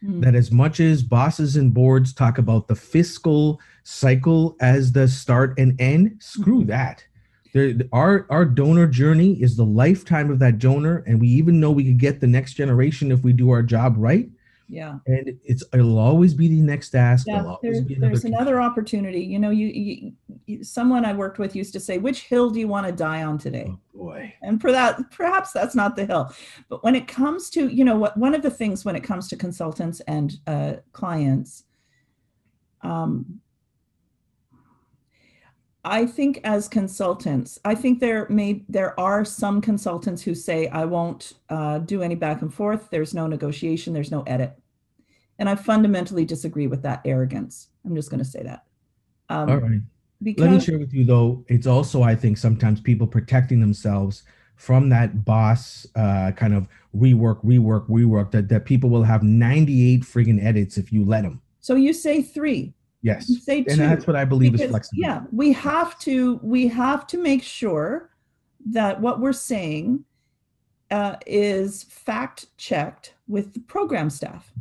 Mm. 0.05 0.21
that 0.21 0.35
as 0.35 0.51
much 0.51 0.79
as 0.79 1.01
bosses 1.01 1.55
and 1.55 1.73
boards 1.73 2.13
talk 2.13 2.37
about 2.37 2.67
the 2.67 2.75
fiscal 2.75 3.59
cycle 3.83 4.55
as 4.61 4.91
the 4.91 5.07
start 5.07 5.57
and 5.57 5.73
end, 5.81 6.17
screw 6.19 6.63
Mhm. 6.63 6.67
that. 6.67 7.03
There, 7.53 7.73
our 7.91 8.27
our 8.29 8.45
donor 8.45 8.87
journey 8.87 9.41
is 9.41 9.55
the 9.55 9.65
lifetime 9.65 10.29
of 10.31 10.39
that 10.39 10.59
donor, 10.59 11.03
and 11.07 11.19
we 11.19 11.27
even 11.29 11.59
know 11.59 11.71
we 11.71 11.85
could 11.85 11.99
get 11.99 12.19
the 12.19 12.27
next 12.27 12.53
generation 12.53 13.11
if 13.11 13.23
we 13.23 13.33
do 13.33 13.49
our 13.49 13.63
job 13.63 13.95
right. 13.97 14.29
yeah 14.67 14.99
And 15.05 15.39
it's 15.43 15.63
it'll 15.73 15.97
always 15.97 16.33
be 16.33 16.47
the 16.47 16.61
next 16.61 16.93
ask. 16.95 17.25
Yeah, 17.27 17.35
there'll 17.35 17.55
always 17.55 17.79
there, 17.79 17.81
be 17.85 17.95
another. 17.95 18.09
there's 18.09 18.25
another 18.25 18.61
opportunity. 18.61 19.21
You 19.21 19.39
know, 19.39 19.49
you, 19.49 19.67
you, 19.67 20.13
you 20.45 20.63
someone 20.63 21.05
I 21.05 21.13
worked 21.13 21.39
with 21.39 21.55
used 21.55 21.73
to 21.73 21.79
say, 21.79 21.97
"Which 21.97 22.23
hill 22.23 22.49
do 22.49 22.59
you 22.59 22.67
want 22.67 22.85
to 22.85 22.91
die 22.91 23.23
on 23.23 23.37
today?" 23.37 23.67
Oh 23.69 23.79
boy. 23.93 24.33
And 24.41 24.59
for 24.61 24.71
that, 24.71 25.09
perhaps 25.11 25.51
that's 25.51 25.75
not 25.75 25.95
the 25.95 26.05
hill. 26.05 26.33
But 26.69 26.83
when 26.83 26.95
it 26.95 27.07
comes 27.07 27.49
to, 27.51 27.67
you 27.67 27.83
know, 27.83 27.97
what 27.97 28.17
one 28.17 28.35
of 28.35 28.41
the 28.41 28.51
things 28.51 28.85
when 28.85 28.95
it 28.95 29.03
comes 29.03 29.27
to 29.29 29.35
consultants 29.35 30.01
and 30.01 30.35
uh, 30.47 30.73
clients, 30.91 31.63
um, 32.81 33.41
I 35.87 36.05
think 36.05 36.41
as 36.43 36.67
consultants, 36.67 37.59
I 37.63 37.73
think 37.73 37.99
there 37.99 38.27
may 38.29 38.63
there 38.67 38.99
are 38.99 39.23
some 39.23 39.61
consultants 39.61 40.21
who 40.21 40.35
say, 40.35 40.67
"I 40.67 40.85
won't 40.85 41.33
uh, 41.49 41.79
do 41.79 42.01
any 42.01 42.15
back 42.15 42.41
and 42.41 42.53
forth. 42.53 42.89
There's 42.89 43.13
no 43.13 43.25
negotiation. 43.25 43.93
There's 43.93 44.11
no 44.11 44.23
edit." 44.23 44.59
And 45.39 45.47
I 45.47 45.55
fundamentally 45.55 46.25
disagree 46.25 46.67
with 46.67 46.81
that 46.81 47.01
arrogance. 47.05 47.69
I'm 47.85 47.95
just 47.95 48.09
going 48.09 48.19
to 48.19 48.25
say 48.25 48.43
that. 48.43 48.65
Um, 49.29 49.49
All 49.49 49.57
right. 49.57 49.81
Let 50.37 50.49
me 50.49 50.59
share 50.59 50.79
with 50.79 50.93
you 50.93 51.05
though. 51.05 51.45
It's 51.47 51.67
also 51.67 52.01
I 52.01 52.15
think 52.15 52.37
sometimes 52.37 52.81
people 52.81 53.07
protecting 53.07 53.59
themselves 53.61 54.23
from 54.55 54.89
that 54.89 55.23
boss 55.23 55.87
uh, 55.95 56.31
kind 56.31 56.53
of 56.53 56.67
rework, 56.95 57.43
rework, 57.45 57.87
rework. 57.87 58.31
That 58.31 58.49
that 58.49 58.65
people 58.65 58.89
will 58.89 59.03
have 59.03 59.23
98 59.23 60.01
friggin' 60.01 60.43
edits 60.43 60.77
if 60.77 60.91
you 60.91 61.05
let 61.05 61.21
them. 61.21 61.41
so 61.61 61.75
you 61.75 61.93
say 61.93 62.21
three, 62.21 62.73
Yes. 63.01 63.29
you 63.29 63.39
say 63.39 63.63
two. 63.63 63.71
and 63.71 63.79
that's 63.79 64.07
what 64.07 64.15
I 64.15 64.25
believe 64.25 64.55
is 64.59 64.69
flexible. 64.69 65.01
yeah 65.01 65.23
we 65.31 65.53
have 65.53 65.97
to 65.99 66.39
we 66.41 66.67
have 66.67 67.05
to 67.07 67.21
make 67.21 67.43
sure 67.43 68.09
that 68.71 68.99
what 68.99 69.19
we're 69.19 69.33
saying 69.33 70.03
uh, 70.89 71.15
is 71.25 71.83
fact 71.83 72.47
checked 72.57 73.13
with 73.27 73.53
the 73.53 73.59
program 73.61 74.09
staff 74.09 74.51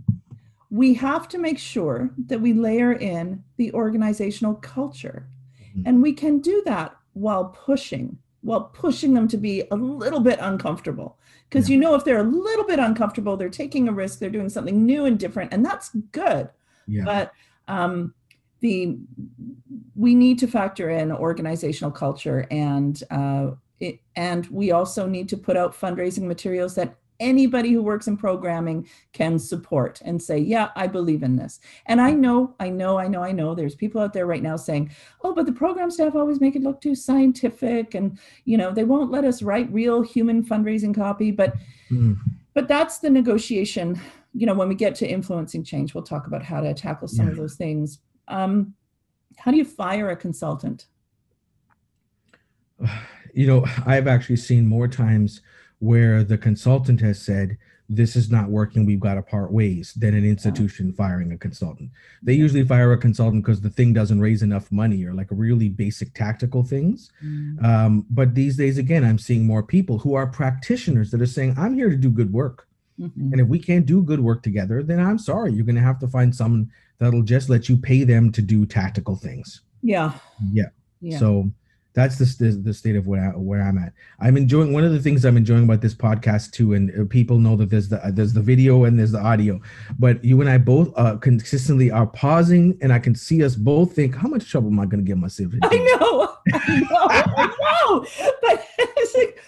we 0.71 0.93
have 0.95 1.29
to 1.29 1.39
make 1.39 1.59
sure 1.59 2.11
that 2.27 2.41
we 2.41 2.53
layer 2.53 2.93
in 2.93 3.43
the 3.57 3.73
organizational 3.73 4.55
culture 4.57 5.27
Mhm. 5.77 5.83
and 5.87 6.03
we 6.03 6.13
can 6.13 6.41
do 6.41 6.63
that 6.67 6.95
while 7.15 7.47
pushing 7.47 8.19
while 8.43 8.65
pushing 8.65 9.13
them 9.15 9.27
to 9.29 9.37
be 9.37 9.65
a 9.71 9.77
little 9.77 10.21
bit 10.21 10.39
uncomfortable 10.41 11.19
because 11.49 11.69
Yeah. 11.69 11.75
you 11.75 11.81
know 11.81 11.95
if 11.95 12.05
they're 12.05 12.19
a 12.21 12.23
little 12.23 12.67
bit 12.67 12.79
uncomfortable 12.79 13.37
they're 13.37 13.49
taking 13.49 13.89
a 13.89 13.93
risk 13.93 14.19
they're 14.19 14.31
doing 14.31 14.51
something 14.51 14.85
new 14.85 15.05
and 15.07 15.19
different 15.19 15.53
and 15.55 15.65
that's 15.65 15.89
good 16.13 16.51
Yeah. 16.87 17.05
but 17.05 17.33
um, 17.69 18.15
the 18.61 18.99
we 19.95 20.15
need 20.15 20.39
to 20.39 20.47
factor 20.47 20.91
in 20.91 21.11
organizational 21.13 21.91
culture 21.91 22.47
and 22.51 23.03
uh, 23.11 23.51
it, 23.81 24.01
and 24.17 24.47
we 24.49 24.71
also 24.73 25.07
need 25.07 25.29
to 25.29 25.37
put 25.37 25.57
out 25.57 25.75
fundraising 25.79 26.23
materials 26.23 26.75
that 26.75 26.97
anybody 27.19 27.73
who 27.73 27.83
works 27.83 28.09
in 28.09 28.17
programming 28.17 28.87
can 29.15 29.39
support 29.39 30.03
and 30.05 30.23
say 30.23 30.37
yeah 30.39 30.69
i 30.77 30.87
believe 30.87 31.23
in 31.23 31.37
this. 31.37 31.61
And 31.87 31.99
i 32.01 32.11
know 32.13 32.55
i 32.61 32.69
know 32.69 32.99
i 32.99 33.09
know 33.09 33.23
i 33.23 33.33
know 33.33 33.55
there's 33.55 33.75
people 33.75 34.01
out 34.03 34.13
there 34.13 34.27
right 34.27 34.43
now 34.43 34.57
saying 34.57 34.91
oh 35.23 35.33
but 35.33 35.47
the 35.47 35.53
program 35.53 35.91
staff 35.91 36.15
always 36.15 36.41
make 36.43 36.57
it 36.57 36.63
look 36.63 36.81
too 36.81 36.95
scientific 36.95 37.95
and 37.95 38.19
you 38.45 38.59
know 38.59 38.71
they 38.71 38.85
won't 38.85 39.11
let 39.11 39.25
us 39.25 39.41
write 39.43 39.73
real 39.73 40.03
human 40.03 40.43
fundraising 40.45 40.95
copy. 40.95 41.31
But 41.31 41.55
Mm. 41.91 42.17
but 42.53 42.67
that's 42.67 42.99
the 42.99 43.09
negotiation 43.09 44.01
you 44.35 44.45
know 44.45 44.55
when 44.55 44.69
we 44.69 44.75
get 44.75 44.97
to 44.97 45.07
influencing 45.09 45.63
change 45.63 45.95
we'll 45.95 46.03
talk 46.03 46.27
about 46.27 46.43
how 46.43 46.61
to 46.61 46.75
tackle 46.75 47.07
some 47.07 47.29
of 47.29 47.37
those 47.37 47.55
things 47.55 48.01
um, 48.29 48.75
how 49.37 49.51
do 49.51 49.57
you 49.57 49.65
fire 49.65 50.11
a 50.11 50.17
consultant 50.17 50.87
you 53.35 53.47
know, 53.47 53.67
I've 53.85 54.07
actually 54.09 54.37
seen 54.37 54.67
more 54.67 54.89
times 54.89 55.41
where 55.79 56.25
the 56.25 56.39
consultant 56.39 57.01
has 57.01 57.21
said, 57.21 57.59
this 57.89 58.17
is 58.17 58.31
not 58.31 58.49
working, 58.49 58.85
we've 58.85 58.99
got 58.99 59.15
to 59.15 59.23
part 59.23 59.53
ways, 59.53 59.93
than 59.95 60.15
an 60.15 60.25
institution 60.25 60.93
firing 60.93 61.31
a 61.31 61.39
consultant. 61.39 61.91
They 62.21 62.33
usually 62.33 62.65
fire 62.65 62.93
a 62.93 62.99
consultant 62.99 63.45
because 63.45 63.61
the 63.61 63.71
thing 63.71 63.93
doesn't 63.93 64.21
raise 64.21 64.43
enough 64.43 64.73
money 64.73 65.05
or 65.05 65.15
like 65.15 65.29
really 65.31 65.69
basic 65.69 66.13
tactical 66.13 66.65
things. 66.65 67.13
Um, 67.65 68.05
but 68.11 68.35
these 68.35 68.57
days, 68.57 68.79
again, 68.79 69.05
I'm 69.05 69.19
seeing 69.19 69.47
more 69.47 69.63
people 69.63 69.99
who 69.99 70.15
are 70.15 70.27
practitioners 70.27 71.13
that 71.13 71.21
are 71.21 71.27
saying, 71.27 71.55
I'm 71.57 71.75
here 71.75 71.91
to 71.91 71.97
do 71.97 72.11
good 72.11 72.33
work. 72.33 72.66
Mhm. 73.01 73.33
And 73.33 73.41
if 73.41 73.47
we 73.49 73.59
can't 73.59 73.85
do 73.87 74.03
good 74.03 74.21
work 74.21 74.43
together, 74.43 74.83
then 74.83 75.01
I'm 75.01 75.19
sorry, 75.19 75.53
you're 75.53 75.67
going 75.67 75.77
to 75.77 75.83
have 75.83 75.99
to 76.01 76.09
find 76.09 76.35
someone 76.35 76.71
that'll 76.99 77.23
just 77.23 77.49
let 77.51 77.69
you 77.69 77.77
pay 77.77 78.05
them 78.05 78.33
to 78.33 78.41
do 78.43 78.65
tactical 78.67 79.17
things. 79.17 79.61
yeah 79.83 80.13
Yeah. 80.53 80.71
yeah 81.03 81.19
So 81.19 81.51
that's 81.93 82.17
the, 82.19 82.27
st- 82.27 82.63
the 82.65 82.75
state 82.75 82.95
of 82.97 83.07
where, 83.07 83.25
I, 83.33 83.37
where 83.37 83.63
I'm 83.63 83.79
at. 83.79 83.93
I'm 84.21 84.37
enjoying 84.37 84.73
one 84.75 84.85
of 84.85 84.93
the 84.93 84.99
things 85.01 85.25
I'm 85.25 85.37
enjoying 85.39 85.65
about 85.65 85.81
this 85.81 85.95
podcast 85.95 86.53
too, 86.53 86.75
and 86.75 86.91
uh, 86.99 87.05
people 87.09 87.39
know 87.39 87.57
that 87.57 87.71
there's 87.71 87.89
the 87.89 88.05
uh, 88.05 88.11
there's 88.11 88.35
the 88.35 88.43
video 88.43 88.85
and 88.85 88.99
there's 88.99 89.13
the 89.13 89.21
audio, 89.21 89.61
but 89.99 90.23
you 90.23 90.41
and 90.43 90.51
I 90.51 90.59
both 90.59 90.93
uh, 90.97 91.17
consistently 91.17 91.91
are 91.91 92.07
pausing, 92.07 92.77
and 92.83 92.93
I 92.93 92.99
can 92.99 93.15
see 93.15 93.43
us 93.43 93.57
both 93.57 93.95
think, 93.95 94.15
how 94.15 94.29
much 94.29 94.51
trouble 94.51 94.69
am 94.71 94.79
I 94.81 94.85
going 94.85 95.03
to 95.05 95.09
get 95.09 95.17
myself 95.17 95.55
into? 95.55 95.69
i 95.71 95.77
know 95.77 96.37
i 96.53 96.81
know 96.81 97.07
i 97.11 97.21
know 97.61 98.07
but 98.43 98.65
it's 98.79 99.15
like 99.17 99.39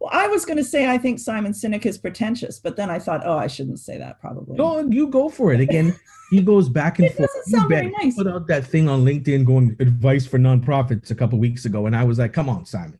well, 0.00 0.10
i 0.12 0.26
was 0.28 0.44
going 0.44 0.56
to 0.56 0.64
say 0.64 0.88
i 0.88 0.96
think 0.98 1.18
simon 1.18 1.52
sinek 1.52 1.84
is 1.86 1.98
pretentious 1.98 2.58
but 2.58 2.76
then 2.76 2.88
i 2.90 2.98
thought 2.98 3.20
oh 3.24 3.36
i 3.36 3.46
shouldn't 3.46 3.78
say 3.80 3.98
that 3.98 4.20
probably 4.20 4.56
No, 4.56 4.80
you 4.88 5.08
go 5.08 5.28
for 5.28 5.52
it. 5.52 5.60
Again, 5.60 5.94
he 6.30 6.42
goes 6.42 6.68
back 6.68 6.98
and 6.98 7.06
It 7.08 7.14
forth. 7.16 7.30
doesn't 7.34 7.52
sound 7.52 7.68
very 7.70 7.86
He 7.86 8.04
nice. 8.04 8.14
Put 8.16 8.26
out 8.26 8.46
that 8.48 8.64
thing 8.66 8.88
on 8.88 9.04
LinkedIn 9.04 9.44
going 9.44 9.76
advice 9.80 10.26
for 10.26 10.38
nonprofits 10.38 11.10
a 11.10 11.14
couple 11.14 11.38
weeks 11.38 11.64
ago, 11.64 11.86
and 11.86 11.96
I 11.96 12.04
was 12.04 12.18
like, 12.18 12.32
"Come 12.34 12.48
on, 12.50 12.66
Simon!" 12.66 12.98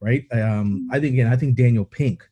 Right? 0.00 0.24
Um, 0.32 0.88
I 0.90 0.98
think 0.98 1.12
again, 1.14 1.26
I 1.32 1.36
think 1.36 1.54
Daniel 1.54 1.84
Pink 1.84 2.28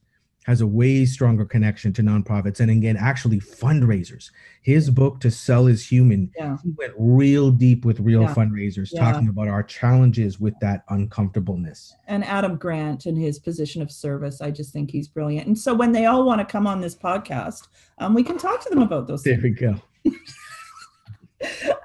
has 0.47 0.63
a 0.63 0.67
way 0.67 1.05
stronger 1.05 1.45
connection 1.45 1.93
to 1.93 2.03
nonprofits, 2.03 2.61
and 2.61 2.71
again, 2.71 2.97
actually 2.97 3.39
fundraisers. 3.41 4.31
His 4.63 4.89
book 4.91 5.21
"To 5.21 5.31
Sell 5.31 5.67
Is 5.67 5.87
Human," 5.87 6.31
yeah 6.37 6.57
he 6.65 6.71
went 6.79 6.95
real 6.99 7.51
deep 7.51 7.85
with 7.85 8.01
real 8.01 8.23
Yeah. 8.23 8.35
fundraisers, 8.35 8.91
Yeah. 8.93 9.01
talking 9.13 9.29
about 9.29 9.49
our 9.49 9.63
challenges 9.63 10.41
with 10.41 10.55
that 10.61 10.85
uncomfortableness. 10.89 11.95
and 12.09 12.25
Adam 12.25 12.57
Grant 12.57 13.07
and 13.07 13.17
his 13.19 13.39
position 13.39 13.83
of 13.83 13.91
service. 13.91 14.41
I 14.41 14.51
just 14.51 14.73
think 14.73 14.91
he's 14.91 15.07
brilliant. 15.09 15.47
And 15.47 15.57
so 15.59 15.75
when 15.75 15.93
they 15.93 16.07
all 16.07 16.25
want 16.25 16.41
to 16.41 16.45
come 16.45 16.67
on 16.67 16.81
this 16.81 16.97
podcast, 16.97 17.69
um, 17.99 18.15
we 18.15 18.23
can 18.25 18.37
talk 18.39 18.61
to 18.63 18.69
them 18.71 18.83
about 18.83 19.07
those 19.07 19.23
There 19.23 19.35
things. 19.37 19.45
we 19.45 19.51
go. 19.51 19.77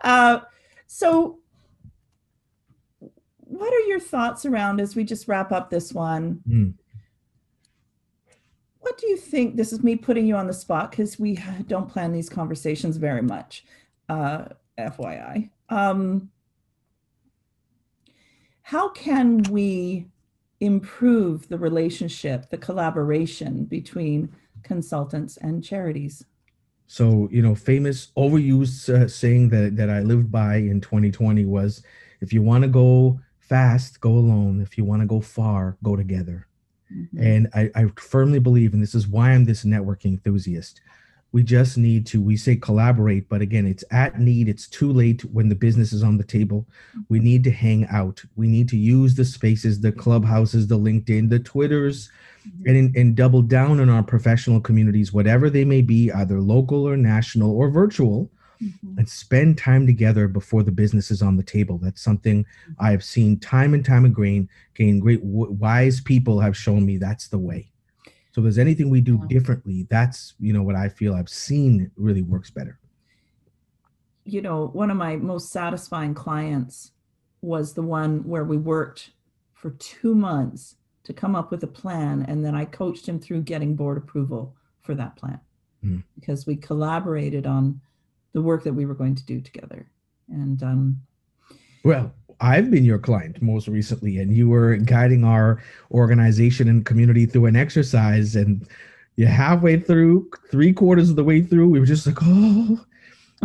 Uh, 0.04 0.40
so, 0.88 1.40
what 3.40 3.74
are 3.74 3.88
your 3.88 4.00
thoughts 4.00 4.46
around 4.46 4.82
as 4.82 4.96
we 4.96 5.04
just 5.04 5.28
wrap 5.28 5.52
up 5.52 5.70
this 5.70 5.94
one? 5.94 6.42
Mm. 6.48 6.74
What 8.86 9.00
do 9.00 9.08
you 9.08 9.18
think? 9.18 9.56
This 9.56 9.74
is 9.74 9.82
me 9.82 9.96
putting 9.96 10.28
you 10.28 10.36
on 10.36 10.46
the 10.46 10.54
spot 10.54 10.92
because 10.92 11.18
we 11.18 11.40
don't 11.66 11.90
plan 11.90 12.12
these 12.12 12.30
conversations 12.30 12.98
very 12.98 13.24
much, 13.24 13.66
uh, 14.10 14.46
FYI. 14.78 15.50
Um, 15.70 16.30
how 18.62 18.90
can 18.90 19.42
we 19.50 20.06
improve 20.60 21.48
the 21.48 21.58
relationship, 21.58 22.52
the 22.52 22.60
collaboration 22.60 23.66
between 23.66 24.32
consultants 24.62 25.38
and 25.38 25.64
charities? 25.64 26.24
So, 26.86 27.28
you 27.32 27.42
know, 27.42 27.56
famous 27.56 28.12
overused 28.16 28.88
uh, 28.94 29.08
saying 29.08 29.50
that 29.50 29.78
that 29.78 29.90
I 29.90 30.02
lived 30.02 30.32
by 30.32 30.58
in 30.58 30.80
2020 30.80 31.44
was 31.46 31.82
if 32.22 32.32
you 32.32 32.44
want 32.44 32.62
to 32.62 32.68
go 32.68 33.20
fast, 33.40 34.00
go 34.00 34.12
alone. 34.12 34.62
If 34.62 34.78
you 34.78 34.86
want 34.86 35.02
to 35.02 35.08
go 35.08 35.22
far, 35.22 35.76
go 35.82 35.96
together. 35.96 36.46
Mhm. 36.94 37.08
And 37.20 37.48
I, 37.54 37.70
I 37.76 37.86
firmly 37.98 38.40
believe, 38.40 38.74
and 38.74 38.82
this 38.82 38.96
is 38.96 39.08
why 39.08 39.32
I'm 39.32 39.46
this 39.46 39.64
networking 39.64 40.14
enthusiast. 40.14 40.82
We 41.32 41.44
just 41.44 41.78
need 41.78 42.06
to, 42.08 42.22
we 42.22 42.38
say 42.38 42.56
collaborate, 42.56 43.28
but 43.28 43.42
again, 43.42 43.68
it's 43.68 43.84
at 43.92 44.20
need. 44.22 44.48
It's 44.48 44.68
too 44.68 44.94
late 44.94 45.22
when 45.34 45.50
the 45.50 45.56
business 45.56 45.92
is 45.92 46.02
on 46.02 46.18
the 46.18 46.24
table. 46.24 46.66
We 47.10 47.20
need 47.20 47.44
to 47.44 47.52
hang 47.52 47.86
out. 47.88 48.24
We 48.38 48.48
need 48.48 48.70
to 48.70 48.78
use 48.78 49.16
the 49.16 49.26
spaces, 49.26 49.82
the 49.82 49.92
clubhouses, 49.92 50.68
the 50.68 50.80
LinkedIn, 50.80 51.30
the 51.30 51.40
Twitters, 51.40 52.10
and, 52.66 52.96
and 52.96 53.16
double 53.16 53.42
down 53.42 53.82
on 53.82 53.90
our 53.90 54.04
professional 54.04 54.62
communities, 54.62 55.12
whatever 55.12 55.50
they 55.50 55.66
may 55.66 55.82
be, 55.82 56.10
either 56.12 56.40
local 56.40 56.88
or 56.88 56.96
national 56.96 57.52
or 57.52 57.70
virtual, 57.70 58.32
Mhm. 58.62 58.98
and 58.98 59.10
spend 59.10 59.58
time 59.58 59.86
together 59.86 60.28
before 60.28 60.64
the 60.64 60.72
business 60.72 61.12
is 61.12 61.22
on 61.22 61.36
the 61.38 61.44
table. 61.44 61.78
That's 61.78 62.02
something 62.02 62.46
I 62.80 62.92
have 62.92 63.04
seen 63.04 63.40
time 63.40 63.74
and 63.74 63.84
time 63.86 64.06
again. 64.06 64.50
Again, 64.76 65.00
great 65.00 65.24
wise 65.24 66.02
people 66.02 66.40
have 66.40 66.56
shown 66.56 66.86
me 66.86 66.98
that's 66.98 67.28
the 67.28 67.40
way. 67.40 67.72
So 68.32 68.42
if 68.42 68.44
there's 68.44 68.58
anything 68.58 68.90
we 68.90 69.02
do 69.02 69.26
differently, 69.28 69.88
that's 69.90 70.34
you 70.40 70.52
know 70.54 70.64
what 70.64 70.76
I 70.76 70.90
feel 70.90 71.14
I've 71.16 71.30
seen 71.30 71.92
really 71.96 72.22
works 72.22 72.50
better. 72.52 72.80
you 74.28 74.42
know, 74.42 74.68
one 74.74 74.90
of 74.90 74.98
my 74.98 75.16
most 75.18 75.52
satisfying 75.52 76.16
clients 76.16 76.92
was 77.42 77.74
the 77.76 77.84
one 77.84 78.24
where 78.28 78.44
we 78.44 78.58
worked 78.58 79.12
for 79.54 79.70
two 79.72 80.16
months 80.16 80.78
to 81.04 81.14
come 81.14 81.36
up 81.36 81.52
with 81.52 81.62
a 81.64 81.68
plan. 81.68 82.24
And 82.28 82.44
then 82.44 82.56
I 82.56 82.66
coached 82.66 83.08
him 83.08 83.20
through 83.20 83.44
getting 83.44 83.76
board 83.76 83.98
approval 84.00 84.56
for 84.82 84.96
that 84.96 85.16
plan 85.16 85.40
Mhm. 85.84 86.04
because 86.16 86.48
we 86.48 86.56
collaborated 86.56 87.46
on 87.46 87.82
the 88.36 88.42
work 88.42 88.66
that 88.66 88.74
we 88.74 88.86
were 88.86 88.94
going 88.94 89.16
to 89.16 89.26
do 89.26 89.40
together. 89.40 89.90
And 90.30 90.62
um, 90.62 91.02
Well, 91.86 92.14
I've 92.42 92.70
been 92.70 92.84
your 92.84 93.00
client 93.00 93.42
most 93.42 93.70
recently, 93.70 94.18
and 94.18 94.36
you 94.36 94.50
were 94.50 94.76
guiding 94.76 95.24
our 95.24 95.64
organization 95.92 96.68
and 96.68 96.86
community 96.86 97.26
through 97.26 97.46
an 97.46 97.56
exercise. 97.56 98.36
And 98.36 98.68
you're 99.16 99.30
halfway 99.30 99.80
through, 99.80 100.30
three 100.52 100.74
quarters 100.74 101.10
of 101.10 101.16
the 101.16 101.24
way 101.24 101.42
through, 101.42 101.70
we 101.70 101.80
were 101.80 101.86
just 101.86 102.06
like, 102.06 102.18
oh, 102.22 102.86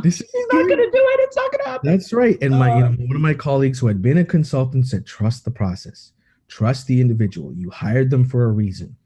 this 0.03 0.21
is 0.21 0.47
not 0.53 0.67
going 0.67 0.79
to 0.79 0.91
do 0.91 1.05
it. 1.13 1.21
It's 1.21 1.37
not 1.37 1.53
going 1.53 1.65
to 1.65 1.71
happen. 1.71 1.91
That's 1.91 2.13
right. 2.13 2.37
And 2.43 2.59
my, 2.59 2.77
you 2.77 2.85
Uh, 2.85 2.89
know, 2.89 2.97
one 3.07 3.15
of 3.15 3.23
my 3.23 3.35
colleagues 3.35 3.79
who 3.79 3.87
had 3.87 4.03
been 4.03 4.19
a 4.19 4.25
consultant 4.25 4.89
said, 4.89 5.07
trust 5.07 5.45
the 5.45 5.53
process, 5.53 6.11
trust 6.49 6.89
the 6.89 7.01
individual. 7.01 7.55
You 7.55 7.71
hired 7.71 8.11
them 8.11 8.25
for 8.25 8.47
a 8.47 8.51
reason. 8.51 8.97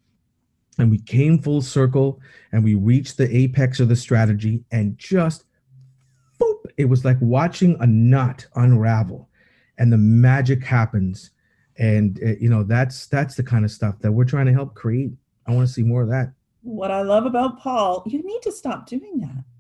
And 0.79 0.91
we 0.91 0.99
came 0.99 1.39
full 1.39 1.61
circle 1.61 2.21
and 2.53 2.65
we 2.65 2.75
reached 2.75 3.19
the 3.19 3.29
apex 3.37 3.81
of 3.81 3.91
the 3.91 3.97
strategy 3.97 4.65
and 4.73 4.97
just 4.97 5.45
boop, 6.45 6.71
it 6.77 6.87
was 6.87 7.05
like 7.05 7.17
watching 7.21 7.77
a 7.81 7.87
knot 7.87 8.47
unravel 8.55 9.29
and 9.79 9.93
the 9.93 9.99
magic 9.99 10.65
happens. 10.65 11.31
And 11.77 12.21
uh, 12.23 12.37
you 12.41 12.49
know, 12.49 12.63
that's 12.63 13.07
that's 13.07 13.35
the 13.35 13.43
kind 13.43 13.65
of 13.65 13.71
stuff 13.71 13.99
that 14.01 14.13
we're 14.13 14.25
trying 14.25 14.47
to 14.47 14.53
help 14.53 14.75
create. 14.75 15.13
I 15.47 15.53
want 15.53 15.67
to 15.67 15.73
see 15.73 15.83
more 15.83 16.03
of 16.03 16.09
that. 16.09 16.33
What 16.63 16.91
I 16.91 17.03
love 17.03 17.27
about 17.27 17.59
Paul, 17.59 18.03
you 18.07 18.23
need 18.23 18.43
to 18.43 18.53
stop 18.53 18.87
doing 18.87 19.21
that. 19.21 19.45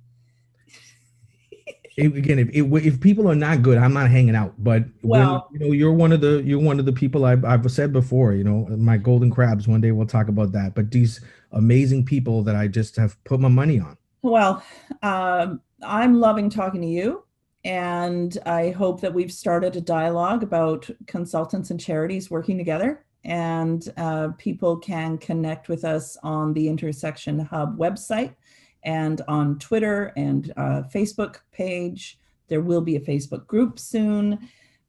If, 1.97 2.17
again, 2.17 2.41
if, 2.41 2.49
if 2.53 2.87
if 2.87 3.01
people 3.01 3.31
are 3.31 3.37
not 3.37 3.63
good, 3.63 3.79
I'm 3.79 3.93
not 3.93 4.11
hanging 4.11 4.35
out. 4.35 4.55
But 4.59 4.83
Well- 5.03 5.47
when, 5.51 5.61
you 5.61 5.67
know, 5.69 5.73
you're 5.73 5.93
one 5.93 6.11
of 6.11 6.21
the 6.21 6.43
you're 6.45 6.59
one 6.59 6.81
of 6.81 6.87
the 6.87 6.93
people 6.93 7.25
I've 7.25 7.45
I've 7.45 7.71
said 7.71 7.93
before. 7.93 8.33
You 8.33 8.43
know, 8.43 8.67
my 8.77 8.97
golden 8.97 9.31
crabs. 9.31 9.69
One 9.69 9.81
day 9.81 9.93
we'll 9.93 10.09
talk 10.09 10.27
about 10.27 10.51
that. 10.53 10.75
But 10.75 10.91
these 10.91 11.21
amazing 11.53 12.05
people 12.05 12.43
that 12.43 12.57
I 12.57 12.67
just 12.67 12.97
have 12.97 13.23
put 13.23 13.39
my 13.39 13.47
money 13.49 13.79
on. 13.79 13.97
Well, 14.23 14.65
um, 15.05 15.61
I'm 15.83 16.21
loving 16.21 16.51
talking 16.51 16.81
to 16.81 16.87
you. 16.87 17.25
And 17.65 18.37
I 18.45 18.71
hope 18.71 19.01
that 19.01 19.15
we've 19.15 19.33
started 19.33 19.75
a 19.75 19.81
dialogue 19.81 20.43
about 20.43 20.89
consultants 21.07 21.71
and 21.71 21.81
charities 21.81 22.31
working 22.31 22.59
together. 22.59 23.05
And 23.25 23.91
uh, 23.97 24.29
people 24.37 24.77
can 24.77 25.17
connect 25.17 25.69
with 25.69 25.85
us 25.85 26.19
on 26.23 26.53
the 26.53 26.69
Intersection 26.69 27.39
Hub 27.39 27.79
website 27.79 28.35
and 28.83 29.23
on 29.29 29.59
Twitter 29.59 30.13
and 30.15 30.53
uh, 30.59 30.83
Facebook 30.95 31.37
page. 31.53 32.19
There 32.49 32.61
will 32.61 32.83
be 32.83 32.97
a 32.97 33.01
Facebook 33.01 33.47
group 33.47 33.79
soon. 33.79 34.47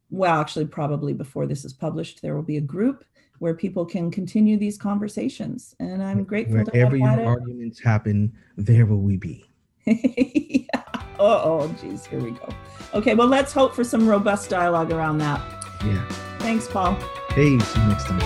Well, 0.09 0.39
actually, 0.39 0.65
probably 0.65 1.13
before 1.13 1.47
this 1.47 1.63
is 1.63 1.71
published, 1.71 2.21
there 2.21 2.35
will 2.35 2.43
be 2.43 2.57
a 2.57 2.61
group 2.61 3.05
where 3.39 3.53
people 3.53 3.85
can 3.85 4.11
continue 4.11 4.57
these 4.57 4.77
conversations. 4.77 5.75
And 5.79 6.03
I'm 6.03 6.25
grateful 6.25 6.65
to 6.65 6.71
Wherever 6.71 6.97
have 6.97 7.19
your 7.19 7.27
arguments 7.27 7.81
happen, 7.81 8.33
there 8.57 8.85
will 8.85 9.01
we 9.01 9.15
be. 9.15 9.45
yeah. 10.65 10.83
Oh, 11.19 11.41
oh, 11.61 11.75
geez, 11.79 12.05
here 12.05 12.19
we 12.19 12.31
go. 12.31 12.49
Okay, 12.93 13.13
well, 13.13 13.27
let's 13.27 13.53
hope 13.53 13.75
for 13.75 13.83
some 13.83 14.07
robust 14.07 14.49
dialogue 14.49 14.91
around 14.91 15.19
that. 15.19 15.41
Yeah. 15.85 16.05
Thanks, 16.39 16.67
Paul. 16.67 16.97
Hey, 17.29 17.59
see 17.59 17.81
you 17.81 17.87
next 17.87 18.05
time. 18.05 18.19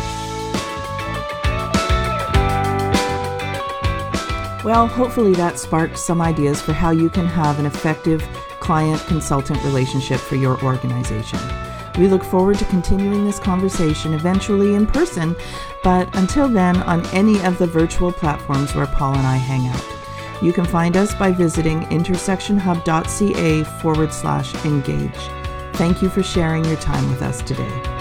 Well, 4.63 4.88
hopefully 4.88 5.34
that 5.34 5.58
sparked 5.58 5.98
some 5.98 6.22
ideas 6.22 6.62
for 6.62 6.74
how 6.74 6.91
you 6.91 7.10
can 7.10 7.26
have 7.26 7.60
an 7.60 7.65
effective 7.65 8.22
client 8.60 9.02
consultant 9.08 9.63
relationship 9.63 10.19
for 10.19 10.36
your 10.36 10.62
organization. 10.63 11.39
We 11.98 12.08
look 12.08 12.24
forward 12.24 12.60
to 12.60 12.65
continuing 12.65 13.26
this 13.26 13.39
conversation 13.39 14.13
eventually 14.13 14.76
in 14.76 14.86
person, 14.86 15.36
but 15.84 16.13
until 16.15 16.48
then, 16.48 16.78
on 16.84 17.06
any 17.08 17.43
of 17.45 17.58
the 17.58 17.67
virtual 17.67 18.12
platforms 18.12 18.76
where 18.76 18.86
Paul 18.86 19.15
and 19.15 19.28
I 19.28 19.38
hang 19.38 19.67
out. 19.67 19.98
You 20.41 20.54
can 20.54 20.65
find 20.65 20.95
us 20.95 21.13
by 21.15 21.32
visiting 21.32 21.82
intersectionhub.ca 21.82 23.63
forward 23.82 24.13
slash 24.13 24.54
engage. 24.65 25.30
Thank 25.73 26.02
you 26.02 26.10
for 26.10 26.23
sharing 26.23 26.65
your 26.65 26.78
time 26.78 27.10
with 27.10 27.21
us 27.21 27.41
today. 27.41 27.98